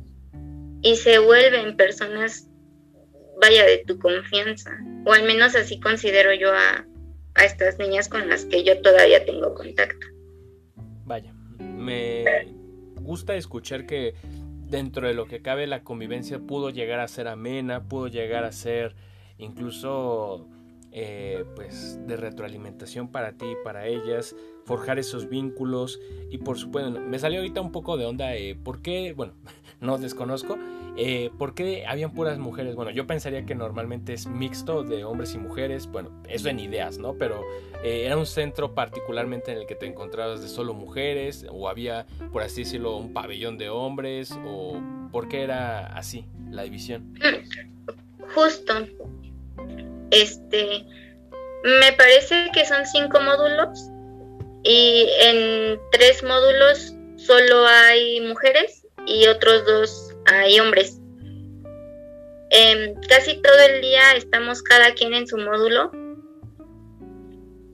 [0.82, 2.48] y se vuelven personas
[3.40, 4.70] vaya de tu confianza,
[5.04, 6.86] o al menos así considero yo a,
[7.34, 10.06] a estas niñas con las que yo todavía tengo contacto.
[11.86, 12.24] Me
[13.00, 14.14] gusta escuchar que
[14.68, 18.50] dentro de lo que cabe la convivencia pudo llegar a ser amena, pudo llegar a
[18.50, 18.96] ser
[19.38, 20.48] incluso
[20.90, 27.00] eh, pues de retroalimentación para ti y para ellas, forjar esos vínculos y por supuesto
[27.00, 29.12] me salió ahorita un poco de onda, eh, ¿por qué?
[29.12, 29.34] Bueno,
[29.80, 30.58] no desconozco,
[30.96, 32.74] eh, ¿por qué habían puras mujeres?
[32.74, 36.98] Bueno, yo pensaría que normalmente es mixto de hombres y mujeres, bueno, eso en ideas,
[36.98, 37.14] ¿no?
[37.14, 37.42] Pero
[37.82, 42.06] eh, era un centro particularmente en el que te encontrabas de solo mujeres o había,
[42.32, 44.80] por así decirlo, un pabellón de hombres o
[45.12, 47.14] por qué era así la división.
[48.34, 48.86] Justo.
[50.10, 50.84] Este,
[51.64, 53.90] me parece que son cinco módulos
[54.62, 60.98] y en tres módulos solo hay mujeres y otros dos hay hombres.
[62.50, 65.90] Em, casi todo el día estamos cada quien en su módulo,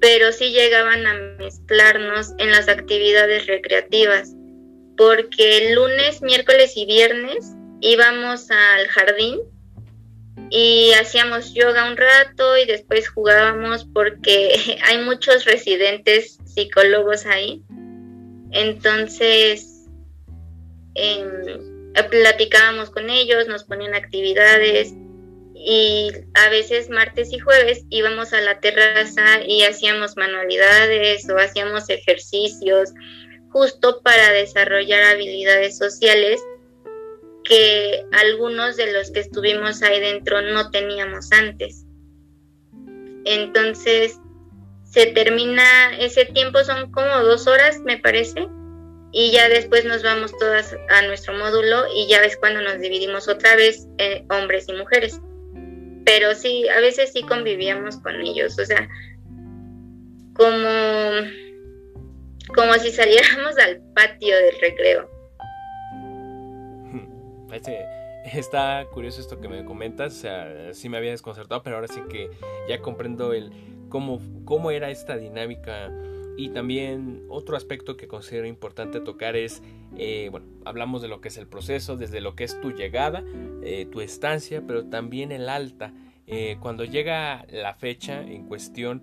[0.00, 4.34] pero sí llegaban a mezclarnos en las actividades recreativas,
[4.96, 9.40] porque el lunes, miércoles y viernes íbamos al jardín
[10.50, 17.62] y hacíamos yoga un rato y después jugábamos porque hay muchos residentes psicólogos ahí.
[18.50, 19.86] Entonces,
[20.94, 21.71] em,
[22.10, 24.94] platicábamos con ellos, nos ponían actividades
[25.54, 31.88] y a veces martes y jueves íbamos a la terraza y hacíamos manualidades o hacíamos
[31.88, 32.90] ejercicios
[33.50, 36.42] justo para desarrollar habilidades sociales
[37.44, 41.84] que algunos de los que estuvimos ahí dentro no teníamos antes.
[43.24, 44.18] Entonces,
[44.84, 48.48] se termina ese tiempo, son como dos horas, me parece,
[49.12, 53.28] y ya después nos vamos todas a nuestro módulo y ya ves cuando nos dividimos
[53.28, 55.20] otra vez eh, hombres y mujeres.
[56.04, 58.88] Pero sí, a veces sí convivíamos con ellos, o sea,
[60.34, 60.58] como,
[62.54, 65.10] como si saliéramos al patio del recreo.
[68.32, 72.00] está curioso esto que me comentas, o sea, sí me había desconcertado, pero ahora sí
[72.08, 72.30] que
[72.66, 73.52] ya comprendo el
[73.90, 75.92] cómo, cómo era esta dinámica
[76.36, 79.62] y también otro aspecto que considero importante tocar es,
[79.96, 83.24] eh, bueno, hablamos de lo que es el proceso, desde lo que es tu llegada,
[83.62, 85.92] eh, tu estancia, pero también el alta.
[86.26, 89.02] Eh, cuando llega la fecha en cuestión,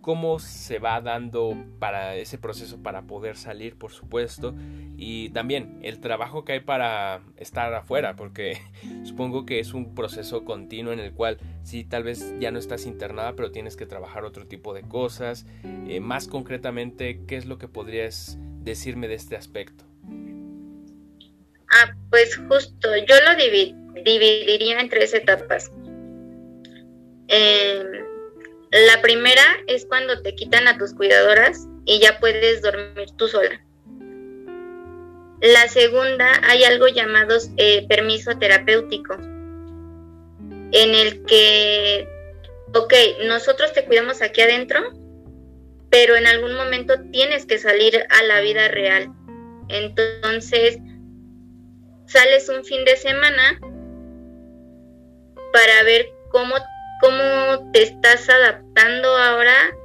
[0.00, 4.54] cómo se va dando para ese proceso para poder salir, por supuesto,
[4.96, 8.58] y también el trabajo que hay para estar afuera, porque
[9.04, 12.86] supongo que es un proceso continuo en el cual sí, tal vez ya no estás
[12.86, 15.46] internada, pero tienes que trabajar otro tipo de cosas.
[15.86, 19.84] Eh, más concretamente, ¿qué es lo que podrías decirme de este aspecto?
[21.72, 25.70] Ah, pues justo, yo lo dividiría en tres etapas.
[27.28, 28.09] Eh,
[28.70, 33.60] la primera es cuando te quitan a tus cuidadoras y ya puedes dormir tú sola.
[35.40, 39.14] La segunda, hay algo llamado eh, permiso terapéutico,
[40.72, 42.06] en el que,
[42.74, 42.92] ok,
[43.24, 44.80] nosotros te cuidamos aquí adentro,
[45.88, 49.12] pero en algún momento tienes que salir a la vida real.
[49.68, 50.78] Entonces,
[52.06, 53.58] sales un fin de semana
[55.52, 56.54] para ver cómo
[57.00, 59.76] cómo te estás adaptando ahora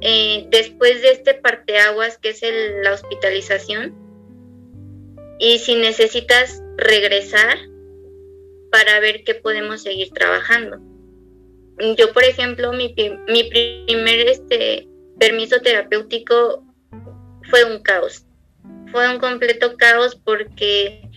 [0.00, 2.42] eh, después de este parteaguas que es
[2.82, 3.94] la hospitalización
[5.38, 7.58] y si necesitas regresar
[8.70, 10.78] para ver qué podemos seguir trabajando.
[11.96, 12.94] Yo, por ejemplo, mi,
[13.28, 16.64] mi primer este, permiso terapéutico
[17.48, 18.24] fue un caos.
[18.90, 21.08] Fue un completo caos porque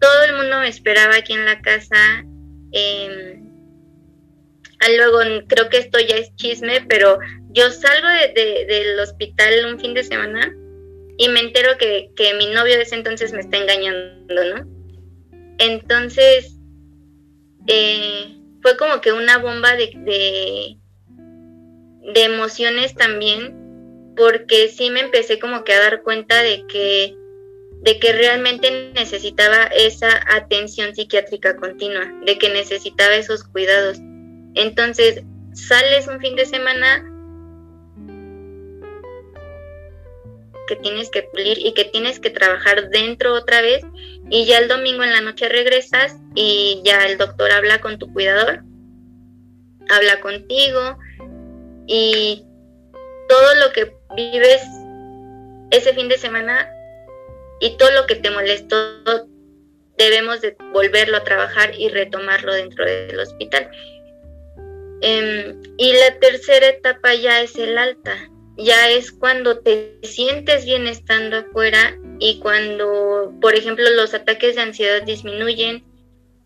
[0.00, 1.96] todo el mundo me esperaba aquí en la casa.
[1.96, 3.42] Ah,
[4.96, 5.18] luego,
[5.48, 7.18] creo que esto ya es chisme, pero
[7.50, 10.54] yo salgo de, del hospital un fin de semana
[11.18, 14.66] y me entero que, mi novio de ese entonces me está engañando, ¿no?
[15.58, 16.56] Entonces,
[17.68, 20.78] eh, fue como que una bomba de, de,
[22.12, 27.14] de, emociones también, porque sí me empecé como que a dar cuenta de que,
[27.82, 33.98] de que realmente necesitaba esa atención psiquiátrica continua, de que necesitaba esos cuidados.
[34.54, 35.22] Entonces,
[35.52, 37.08] sales un fin de semana
[40.66, 43.82] que tienes que pulir y que tienes que trabajar dentro otra vez
[44.30, 48.12] y ya el domingo en la noche regresas y ya el doctor habla con tu
[48.12, 48.62] cuidador,
[49.90, 50.98] habla contigo
[51.86, 52.44] y
[53.28, 54.62] todo lo que vives
[55.70, 56.68] ese fin de semana
[57.60, 58.76] y todo lo que te molestó
[59.98, 63.70] debemos de volverlo a trabajar y retomarlo dentro del hospital.
[65.04, 70.86] Em, y la tercera etapa ya es el alta, ya es cuando te sientes bien
[70.86, 75.84] estando afuera y cuando, por ejemplo, los ataques de ansiedad disminuyen,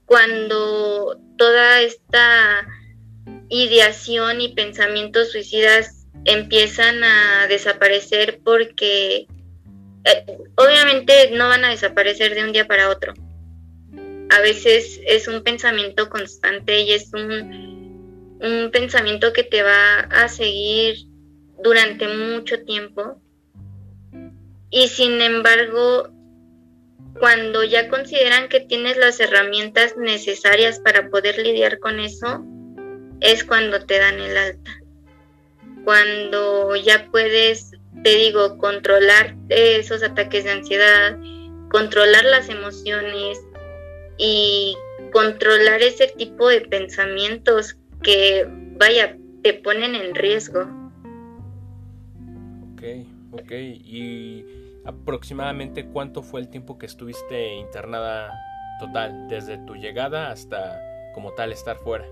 [0.06, 2.66] cuando toda esta
[3.50, 9.26] ideación y pensamientos suicidas empiezan a desaparecer porque
[10.04, 13.12] eh, obviamente no van a desaparecer de un día para otro.
[14.30, 17.75] A veces es un pensamiento constante y es un,
[18.40, 21.06] un pensamiento que te va a seguir
[21.62, 23.20] durante mucho tiempo.
[24.70, 26.10] Y sin embargo,
[27.18, 32.44] cuando ya consideran que tienes las herramientas necesarias para poder lidiar con eso,
[33.20, 34.70] es cuando te dan el alta.
[35.84, 37.70] Cuando ya puedes,
[38.02, 41.16] te digo, controlar esos ataques de ansiedad,
[41.70, 43.38] controlar las emociones
[44.18, 44.76] y
[45.12, 48.46] controlar ese tipo de pensamientos que,
[48.78, 50.62] vaya, te ponen en riesgo.
[52.72, 52.82] Ok,
[53.32, 53.52] ok.
[53.52, 54.44] ¿Y
[54.84, 58.32] aproximadamente cuánto fue el tiempo que estuviste internada
[58.80, 60.80] total, desde tu llegada hasta
[61.14, 62.06] como tal estar fuera?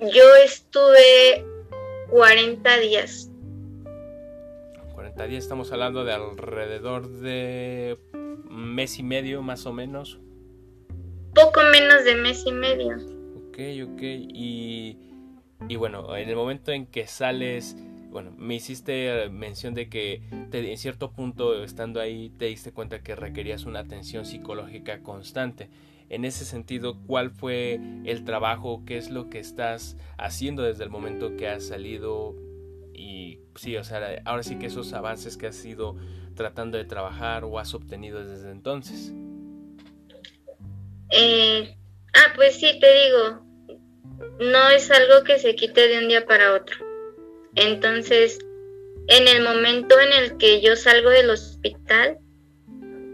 [0.00, 1.44] Yo estuve
[2.10, 3.30] 40 días.
[4.94, 7.98] 40 días, estamos hablando de alrededor de
[8.50, 10.20] mes y medio más o menos.
[11.34, 13.15] Poco menos de mes y medio.
[13.56, 13.62] Ok,
[13.94, 14.02] ok.
[14.02, 14.98] Y,
[15.66, 17.74] y bueno, en el momento en que sales,
[18.10, 20.20] bueno, me hiciste mención de que
[20.52, 25.70] en cierto punto estando ahí te diste cuenta que requerías una atención psicológica constante
[26.10, 28.82] en ese sentido, ¿cuál fue el trabajo?
[28.84, 32.34] ¿Qué es lo que estás haciendo desde el momento que has salido?
[32.92, 35.96] Y sí, o sea, ahora sí que esos avances que has ido
[36.34, 39.14] tratando de trabajar o has obtenido desde entonces.
[41.10, 41.74] Eh,
[42.14, 43.45] ah, pues sí, te digo,
[44.40, 46.76] no es algo que se quite de un día para otro.
[47.54, 48.38] Entonces,
[49.08, 52.18] en el momento en el que yo salgo del hospital,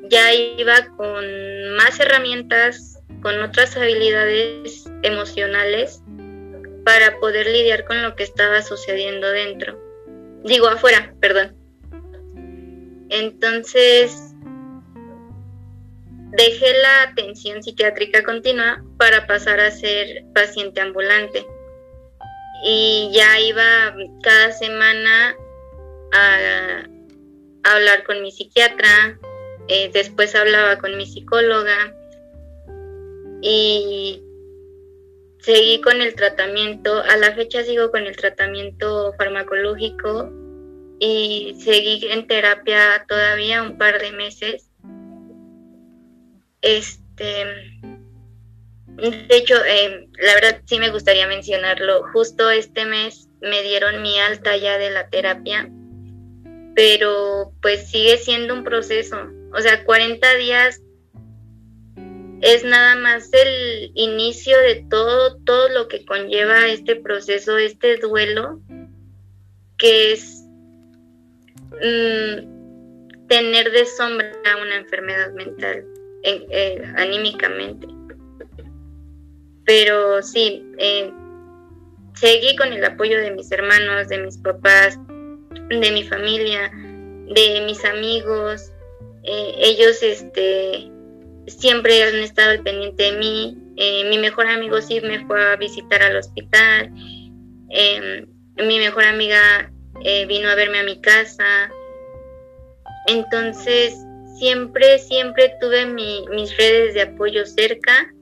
[0.08, 6.02] ya iba con más herramientas, con otras habilidades emocionales
[6.84, 9.80] para poder lidiar con lo que estaba sucediendo dentro.
[10.44, 11.56] Digo, afuera, perdón.
[13.08, 14.31] Entonces,
[16.32, 21.46] dejé la atención psiquiátrica continua para pasar a ser paciente ambulante.
[22.64, 25.36] Y ya iba cada semana
[26.12, 26.88] a,
[27.64, 29.18] hablar con mi psiquiatra,
[29.68, 31.94] eh, después hablaba con mi psicóloga
[33.40, 34.22] y
[35.38, 37.02] seguí con el tratamiento.
[37.02, 40.30] A la fecha sigo con el tratamiento farmacológico
[40.98, 44.71] y seguí en terapia todavía un par de meses.
[46.62, 47.44] Este,
[48.96, 52.04] de hecho, eh, la verdad sí me gustaría mencionarlo.
[52.12, 55.70] Justo este mes me dieron mi alta ya de la terapia,
[56.74, 59.16] pero pues sigue siendo un proceso.
[59.52, 60.80] O sea, 40 días
[62.42, 68.60] es nada más el inicio de todo, todo lo que conlleva este proceso, este duelo,
[69.78, 70.44] que es
[71.70, 75.86] mm, tener de sombra una enfermedad mental,
[76.24, 77.86] eh, anímicamente.
[79.64, 81.12] Pero sí, eh,
[82.14, 84.98] seguí con el apoyo de mis hermanos, de mis papás,
[85.68, 88.72] de mi familia, de mis amigos,
[89.24, 90.90] eh, ellos este,
[91.46, 93.58] siempre han estado al pendiente de mí.
[93.76, 96.92] Eh, mi mejor amigo sí me fue a visitar al hospital.
[97.70, 99.72] Em, mi mejor amiga
[100.04, 101.70] eh, vino a verme a mi casa.
[103.06, 103.94] Entonces,
[104.42, 108.12] siempre, siempre tuve mis redes de apoyo cerca.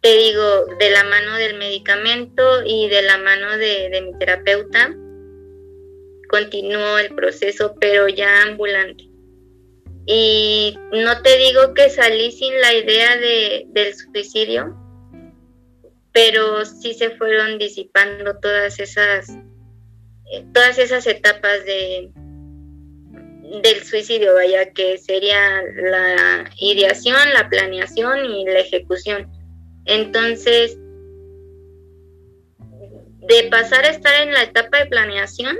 [0.00, 4.92] Te digo, de la mano del medicamento y de la mano de, de mi terapeuta.
[6.28, 9.04] Continuó el proceso, pero ya ambulante.
[10.06, 14.76] Y no te digo que salí sin la idea de, del suicidio,
[16.10, 19.30] pero sí se fueron disipando todas esas,
[20.32, 22.10] eh, todas esas etapas de,
[23.60, 29.30] del suicidio, vaya, que sería la ideación, la planeación y la ejecución.
[29.84, 30.78] Entonces,
[33.28, 35.56] de pasar a estar en la etapa de planeación,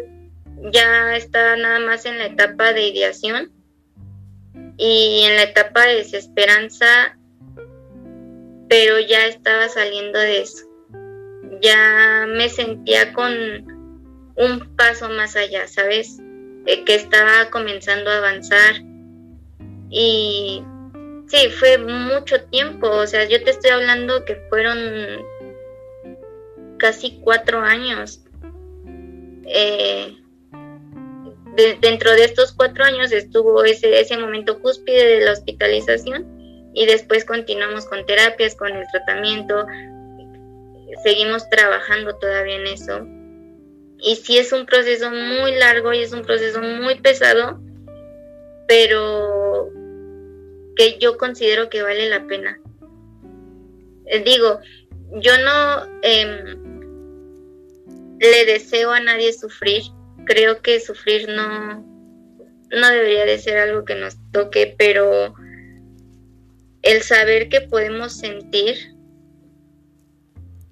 [0.72, 3.53] ya está nada más en la etapa de ideación
[4.78, 7.18] y en la etapa de desesperanza,
[8.68, 10.64] pero ya estaba saliendo de eso.
[11.61, 13.32] Ya me sentía con
[14.36, 16.18] un paso más allá, ¿sabes?
[16.64, 18.76] Que estaba comenzando a avanzar
[19.90, 20.62] y
[21.26, 24.78] sí, fue mucho tiempo, o sea, yo te estoy hablando que fueron
[26.78, 28.20] casi cuatro años.
[29.46, 30.16] Eh,
[31.80, 36.26] dentro de estos cuatro años estuvo ese, ese momento cúspide de la hospitalización
[36.74, 39.66] y después continuamos con terapias, con el tratamiento,
[41.02, 43.06] seguimos trabajando todavía en eso.
[44.03, 47.61] Y sí es un proceso muy largo y es un proceso muy pesado,
[48.66, 49.70] pero
[50.76, 52.61] que yo considero que vale la pena.
[54.07, 54.61] Eh, digo,
[55.12, 56.72] yo no em,
[58.18, 59.82] le deseo a nadie sufrir,
[60.24, 61.80] creo que sufrir no,
[62.70, 65.34] no debería de ser algo que nos toque, pero
[66.82, 68.76] el saber que podemos sentir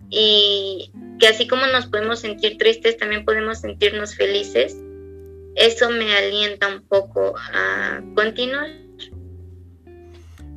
[0.09, 0.91] y
[1.21, 4.77] que así como nos podemos sentir tristes, también podemos sentirnos felices,
[5.55, 8.71] eso me alienta un poco a continuar.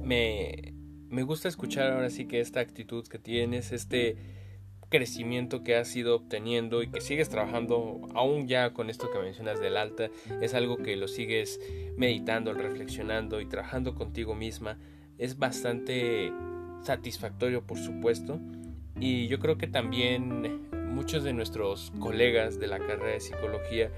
[0.02, 0.74] Me,
[1.10, 4.18] me gusta escuchar ahora sí que esta actitud que tienes, este
[4.90, 9.60] crecimiento que has ido obteniendo y que sigues trabajando aún ya con esto que mencionas
[9.60, 10.10] del alta,
[10.42, 11.60] es algo que lo sigues
[11.98, 14.78] meditando, reflexionando y trabajando contigo misma.
[15.18, 16.32] Es bastante
[16.84, 18.40] satisfactorio, por supuesto.
[19.00, 23.90] Y yo creo que también muchos de nuestros colegas de la carrera de psicología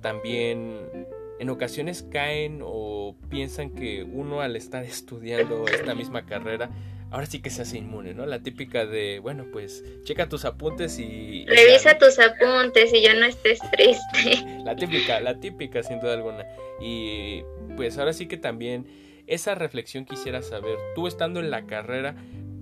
[0.00, 1.06] también
[1.38, 6.70] en ocasiones caen o piensan que uno al estar estudiando esta misma carrera
[7.10, 8.26] ahora sí que se hace inmune, ¿no?
[8.26, 11.46] La típica de, bueno, pues checa tus apuntes y...
[11.46, 14.44] Revisa tus apuntes y ya no estés triste.
[14.64, 16.44] La típica, la típica sin duda alguna.
[16.80, 17.42] Y
[17.76, 18.84] pues ahora sí que también
[19.28, 22.16] esa reflexión quisiera saber, tú estando en la carrera,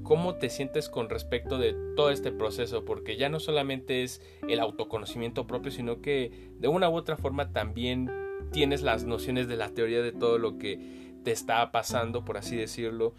[0.05, 2.85] ¿cómo te sientes con respecto de todo este proceso?
[2.85, 7.53] Porque ya no solamente es el autoconocimiento propio, sino que de una u otra forma
[7.53, 8.09] también
[8.53, 10.79] tienes las nociones de la teoría de todo lo que
[11.25, 13.15] te está pasando, por así decirlo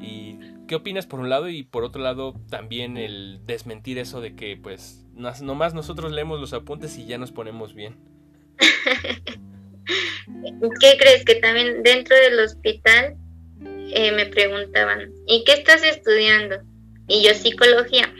[0.00, 4.36] ¿Y qué opinas por un lado y por otro lado también el desmentir eso de
[4.36, 7.96] que pues nomás nosotros leemos los apuntes y ya nos ponemos bien?
[10.80, 11.24] ¿Qué crees?
[11.24, 13.16] Que también dentro del hospital
[13.94, 16.56] eh, me preguntaban, ¿y qué estás estudiando?
[17.06, 18.12] Y yo psicología.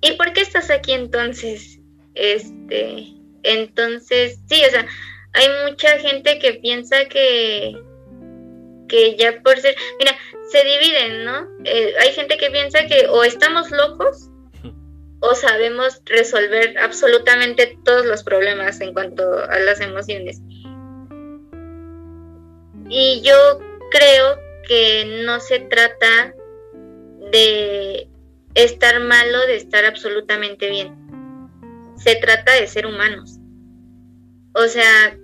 [0.00, 1.80] ¿Y por qué estás aquí entonces?
[2.14, 3.08] Este,
[3.42, 4.86] entonces, sí, o sea,
[5.32, 7.76] hay mucha gente que piensa que
[8.88, 10.16] que ya por ser, mira,
[10.50, 11.46] se dividen, ¿no?
[11.64, 14.30] Eh, hay gente que piensa que o estamos locos
[15.20, 20.40] o sabemos resolver absolutamente todos los problemas en cuanto a las emociones.
[22.88, 23.34] Y yo
[23.90, 24.38] creo
[24.68, 26.34] que no se trata
[27.32, 28.08] de
[28.54, 30.94] estar malo, de estar absolutamente bien.
[31.96, 33.38] Se trata de ser humanos.
[34.54, 35.18] O sea,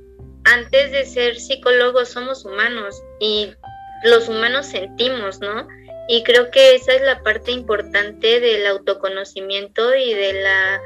[0.44, 3.52] antes de ser psicólogos somos humanos y
[4.04, 5.68] los humanos sentimos, ¿no?
[6.08, 10.80] Y creo que esa es la parte importante del autoconocimiento y de la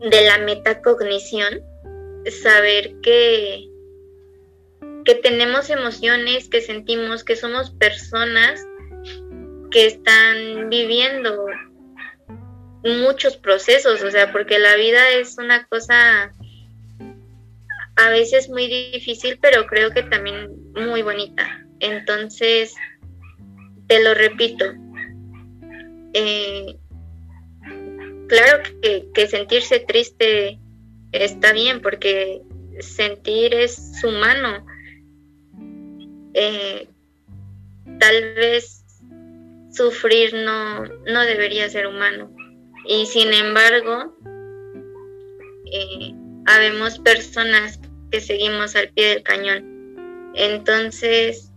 [0.00, 1.60] de la metacognición,
[2.42, 3.68] saber que
[5.08, 8.62] que tenemos emociones, que sentimos, que somos personas
[9.70, 11.46] que están viviendo
[12.84, 16.30] muchos procesos, o sea, porque la vida es una cosa
[17.96, 21.66] a veces muy difícil, pero creo que también muy bonita.
[21.80, 22.74] Entonces,
[23.86, 24.66] te lo repito,
[26.12, 26.76] eh,
[28.28, 30.58] claro que, sentirse triste
[31.12, 32.42] está bien porque
[32.80, 34.66] sentir es humano.
[36.34, 36.88] Eh,
[37.98, 38.84] tal vez
[39.72, 42.30] sufrir no, no debería ser humano.
[42.86, 44.14] Y sin embargo,
[45.72, 46.14] eh,
[46.46, 50.32] habemos personas que seguimos al pie del cañón.
[50.34, 51.52] Entonces,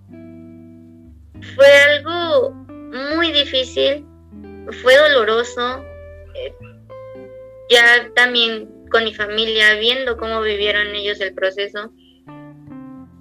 [1.55, 4.05] fue algo muy difícil,
[4.81, 5.83] fue doloroso.
[6.35, 6.53] Eh,
[7.69, 11.93] ya también con mi familia, viendo cómo vivieron ellos el proceso.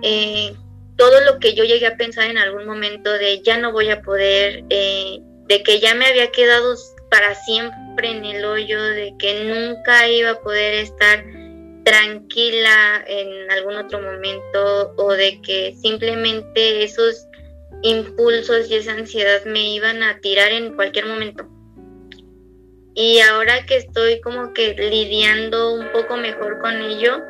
[0.03, 0.55] Eh,
[1.01, 4.03] todo lo que yo llegué a pensar en algún momento de ya no voy a
[4.03, 6.77] poder, eh, de que ya me había quedado
[7.11, 11.25] para siempre en el hoyo, de que nunca iba a poder estar
[11.85, 17.27] tranquila en algún otro momento o de que simplemente esos
[17.81, 21.49] impulsos y esa ansiedad me iban a tirar en cualquier momento.
[22.95, 27.23] Y ahora que estoy como que lidiando un poco mejor con ello,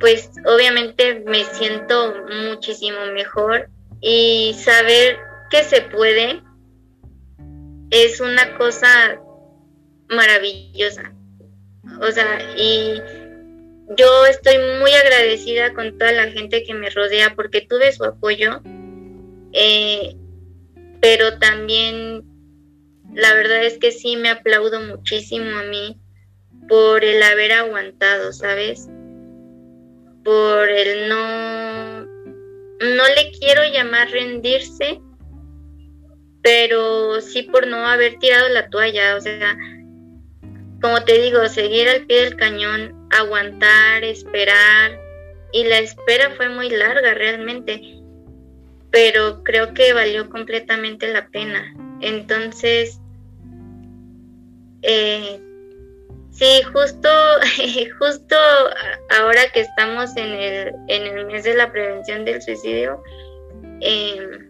[0.00, 2.14] pues obviamente me siento
[2.48, 3.68] muchísimo mejor
[4.00, 5.18] y saber
[5.50, 6.42] que se puede
[7.90, 9.20] es una cosa
[10.08, 11.12] maravillosa.
[12.00, 13.00] O sea, y
[13.96, 18.62] yo estoy muy agradecida con toda la gente que me rodea porque tuve su apoyo
[19.52, 20.16] Eh,
[21.00, 22.24] pero también
[23.14, 26.00] la verdad es que sí me aplaudo muchísimo a mí
[26.68, 28.88] por el haber aguantado, ¿sabes?
[30.24, 35.00] Por el no, no le quiero llamar rendirse,
[36.42, 39.56] pero sí por no haber tirado la toalla, o sea,
[40.80, 44.98] como te digo, seguir al pie del cañón, aguantar, esperar,
[45.52, 47.80] y la espera fue muy larga realmente,
[48.90, 51.74] pero creo que valió completamente la pena.
[52.00, 53.00] Entonces,
[54.82, 55.40] eh,
[56.34, 57.08] sí, justo,
[57.98, 58.36] justo
[59.18, 63.02] ahora que estamos en el, en el mes de la prevención del suicidio,
[63.80, 64.44] eh,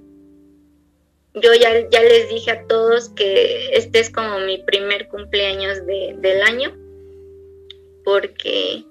[1.34, 6.14] yo ya, ya les dije a todos que este es como mi primer cumpleaños de,
[6.18, 6.76] del año,
[8.04, 8.84] porque,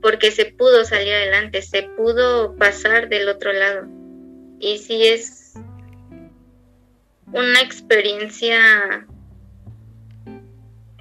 [0.00, 3.86] porque se pudo salir adelante, se pudo pasar del otro lado.
[4.60, 5.54] Y sí es
[7.32, 9.06] una experiencia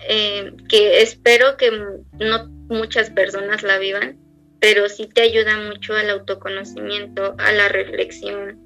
[0.07, 4.17] eh, que espero que no muchas personas la vivan,
[4.59, 8.59] pero sí te ayuda mucho al autoconocimiento, a la reflexión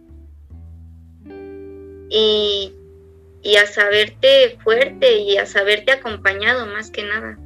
[2.09, 2.73] y,
[3.57, 7.39] a saberte fuerte y a saberte acompañado más que nada.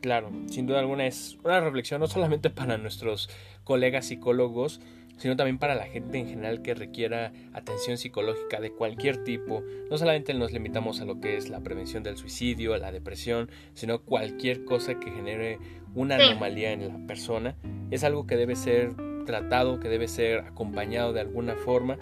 [0.00, 3.28] Claro, sin duda alguna es una reflexión no solamente para nuestros
[3.64, 4.80] colegas psicólogos,
[5.20, 9.62] sino también para la gente en general que requiera atención psicológica de cualquier tipo.
[9.88, 14.02] No solamente nos limitamos a lo que es la prevención del suicidio, la depresión, sino
[14.02, 15.58] cualquier cosa que genere
[15.94, 17.54] una anomalía en la persona.
[17.92, 18.94] Es algo que debe ser
[19.26, 21.98] tratado, que debe ser acompañado de alguna forma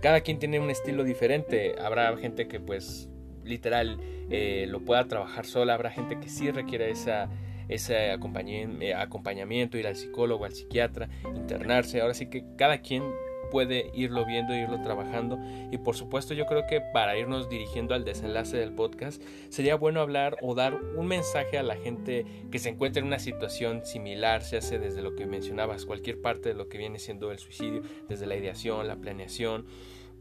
[0.00, 1.74] cada quien tiene un estilo diferente.
[1.80, 3.08] Habrá gente que pues
[3.44, 3.98] literal
[4.30, 7.28] eh, lo pueda trabajar sola, habrá gente que sí requiere esa,
[7.70, 12.00] ese eh, acompañamiento, ir al psicólogo, al psiquiatra, internarse.
[12.00, 13.02] Ahora sí que cada quien
[13.50, 15.38] puede irlo viendo, irlo trabajando.
[15.70, 20.00] Y por supuesto yo creo que para irnos dirigiendo al desenlace del podcast, sería bueno
[20.00, 24.42] hablar o dar un mensaje a la gente que se encuentra en una situación similar,
[24.42, 27.82] se hace desde lo que mencionabas, cualquier parte de lo que viene siendo el suicidio,
[28.08, 29.66] desde la ideación, la planeación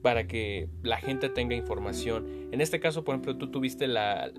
[0.02, 2.50] para que la gente tenga información.
[2.52, 4.32] En este caso, por ejemplo, tú tuviste la,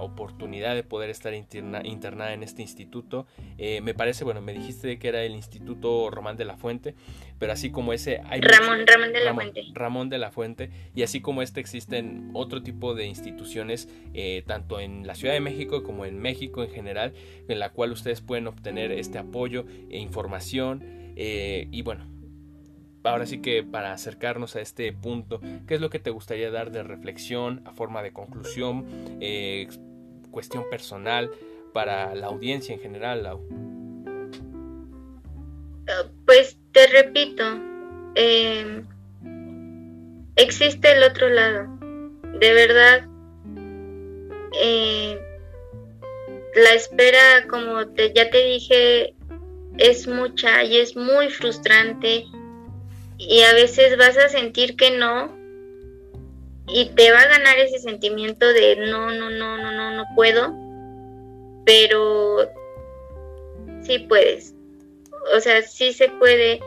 [0.00, 3.26] oportunidad de poder estar internada en este instituto.
[3.58, 6.94] Eh, me parece, bueno, me dijiste que era el Instituto Román de la Fuente,
[7.38, 8.20] pero así como ese...
[8.26, 9.62] Hay Ramón, Ramón de la Fuente.
[9.72, 10.70] Ramón de la Fuente.
[10.94, 15.40] Y así como este existen otro tipo de instituciones, eh, tanto en la Ciudad de
[15.40, 17.12] México como en México en general,
[17.48, 20.82] en la cual ustedes pueden obtener este apoyo e información.
[21.16, 22.06] Eh, y bueno,
[23.08, 26.70] ahora sí que para acercarnos a este punto, ¿qué es lo que te gustaría dar
[26.70, 28.86] de reflexión, a forma de conclusión,
[29.20, 29.68] eh,
[30.30, 31.30] cuestión personal
[31.72, 33.38] para la audiencia en general,
[36.26, 37.44] Pues te repito,
[38.14, 38.86] em,
[40.36, 41.66] existe el otro lado.
[42.38, 43.06] De verdad,
[44.60, 45.18] eh,
[46.54, 49.14] la espera, como te, ya te dije,
[49.78, 52.26] es mucha y es muy frustrante
[53.18, 55.36] y a veces vas a sentir que no
[56.68, 60.54] y te va a ganar ese sentimiento de no, no, no, no, no, no puedo,
[61.64, 62.48] pero
[63.82, 64.54] sí puedes.
[65.34, 66.60] O sea, sí se puede,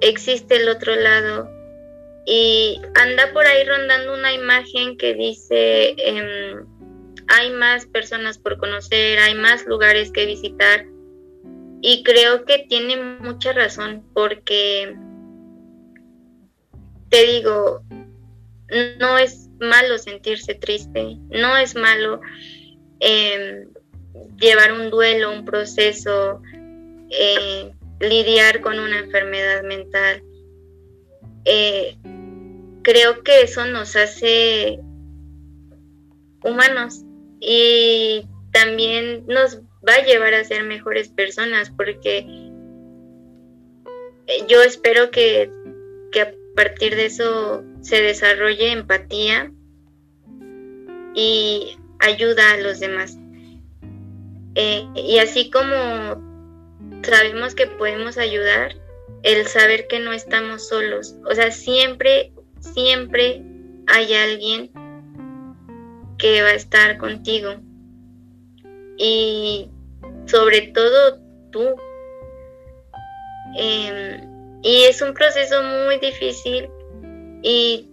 [0.00, 1.48] existe el otro lado
[2.26, 6.66] y anda por ahí rondando una imagen que dice em,
[7.28, 10.86] hay más personas por conocer, hay más lugares que visitar
[11.80, 14.94] y creo que tiene mucha razón porque
[17.08, 17.82] te digo,
[18.98, 22.20] no es malo sentirse triste, no es malo
[23.00, 23.68] em,
[24.38, 26.42] llevar un duelo, un proceso,
[27.10, 30.22] eh, lidiar con una enfermedad mental.
[31.44, 31.96] Eh,
[32.82, 34.78] creo que eso nos hace
[36.44, 37.02] humanos
[37.40, 42.26] y también nos va a llevar a ser mejores personas porque
[44.48, 45.50] yo espero que,
[46.12, 49.52] que partir de eso se desarrolle empatía
[51.14, 53.16] y ayuda a los demás.
[54.56, 55.70] Eh, y así como
[57.04, 58.74] sabemos que podemos ayudar,
[59.22, 61.14] el saber que no estamos solos.
[61.30, 63.40] O sea, siempre, siempre
[63.86, 64.72] hay alguien
[66.18, 67.54] que va a estar contigo.
[68.96, 69.70] Y
[70.26, 71.20] sobre todo
[71.52, 71.76] tú.
[73.56, 74.20] Eh,
[74.62, 76.68] y es un proceso muy difícil
[77.42, 77.88] y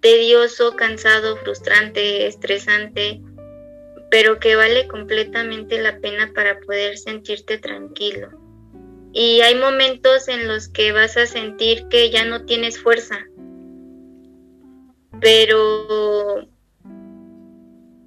[0.00, 3.20] tedioso, cansado, frustrante, estresante,
[4.10, 8.46] pero que vale completamente la pena para poder sentirte tranquilo
[9.18, 13.18] y hay momentos en los que vas a sentir que ya no tienes fuerza.
[15.22, 16.40] Pero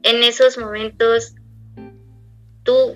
[0.03, 1.33] en esos momentos
[2.61, 2.95] tú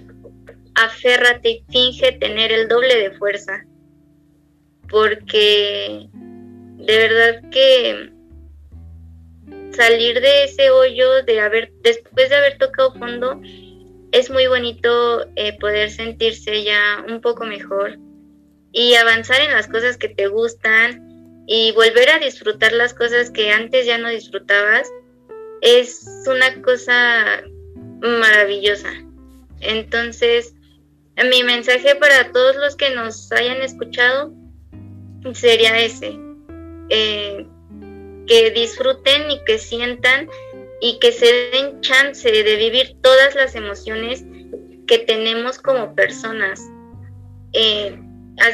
[0.75, 3.65] aférrate y finge tener el doble de fuerza.
[4.93, 8.11] Porque de verdad que
[9.71, 13.41] salir de ese hoyo de haber después de haber tocado fondo
[14.11, 17.97] es muy bonito eh, poder sentirse ya un poco mejor
[18.71, 23.49] y avanzar en las cosas que te gustan y volver a disfrutar las cosas que
[23.49, 24.87] antes ya no disfrutabas
[25.61, 27.41] es una cosa
[27.99, 28.91] maravillosa.
[29.59, 30.53] Entonces,
[31.31, 34.42] mi mensaje para todos los que nos hayan escuchado
[35.33, 36.17] sería ese,
[36.89, 37.45] eh,
[38.27, 40.29] que disfruten y que sientan
[40.81, 44.23] y que se den chance de vivir todas las emociones
[44.87, 46.61] que tenemos como personas,
[47.53, 47.97] eh,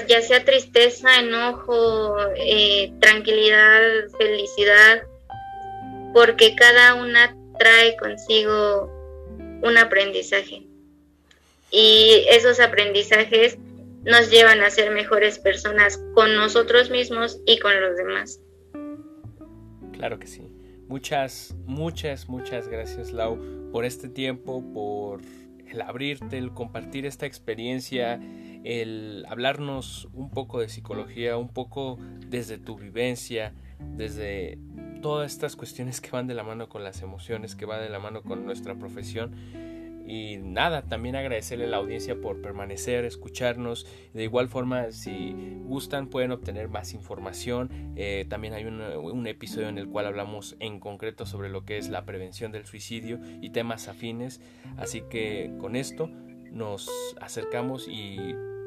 [0.07, 3.81] ya sea tristeza, enojo, eh, tranquilidad,
[4.17, 5.01] felicidad,
[6.13, 8.91] porque cada una trae consigo
[9.61, 10.63] un aprendizaje.
[11.71, 13.57] Y esos aprendizajes
[14.03, 18.41] nos llevan a ser mejores personas con nosotros mismos y con los demás.
[19.93, 20.51] Claro que sí.
[20.87, 23.39] Muchas, muchas, muchas gracias Lau
[23.71, 25.21] por este tiempo, por
[25.67, 28.19] el abrirte, el compartir esta experiencia,
[28.63, 34.57] el hablarnos un poco de psicología, un poco desde tu vivencia, desde
[35.01, 37.99] todas estas cuestiones que van de la mano con las emociones, que van de la
[37.99, 39.35] mano con nuestra profesión
[40.09, 43.85] y nada, también agradecerle a la audiencia por permanecer, escucharnos.
[44.15, 45.35] De igual forma, si
[45.65, 47.93] gustan, pueden obtener más información.
[47.95, 51.89] Eh, también hay un, episodio en el cual hablamos en concreto sobre lo que es
[51.89, 54.41] la prevención del suicidio y temas afines.
[54.77, 56.09] Así que con esto
[56.51, 56.89] nos
[57.21, 58.17] acercamos y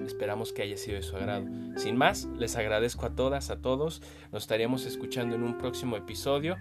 [0.07, 1.47] esperamos que haya sido de su agrado.
[1.74, 4.01] Sin más, les agradezco a todas, a todos.
[4.30, 6.57] Nos estaríamos escuchando en un próximo episodio.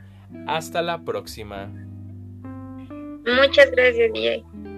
[0.47, 1.71] Hasta la próxima.
[3.23, 4.70] Muchas gracias, DJ.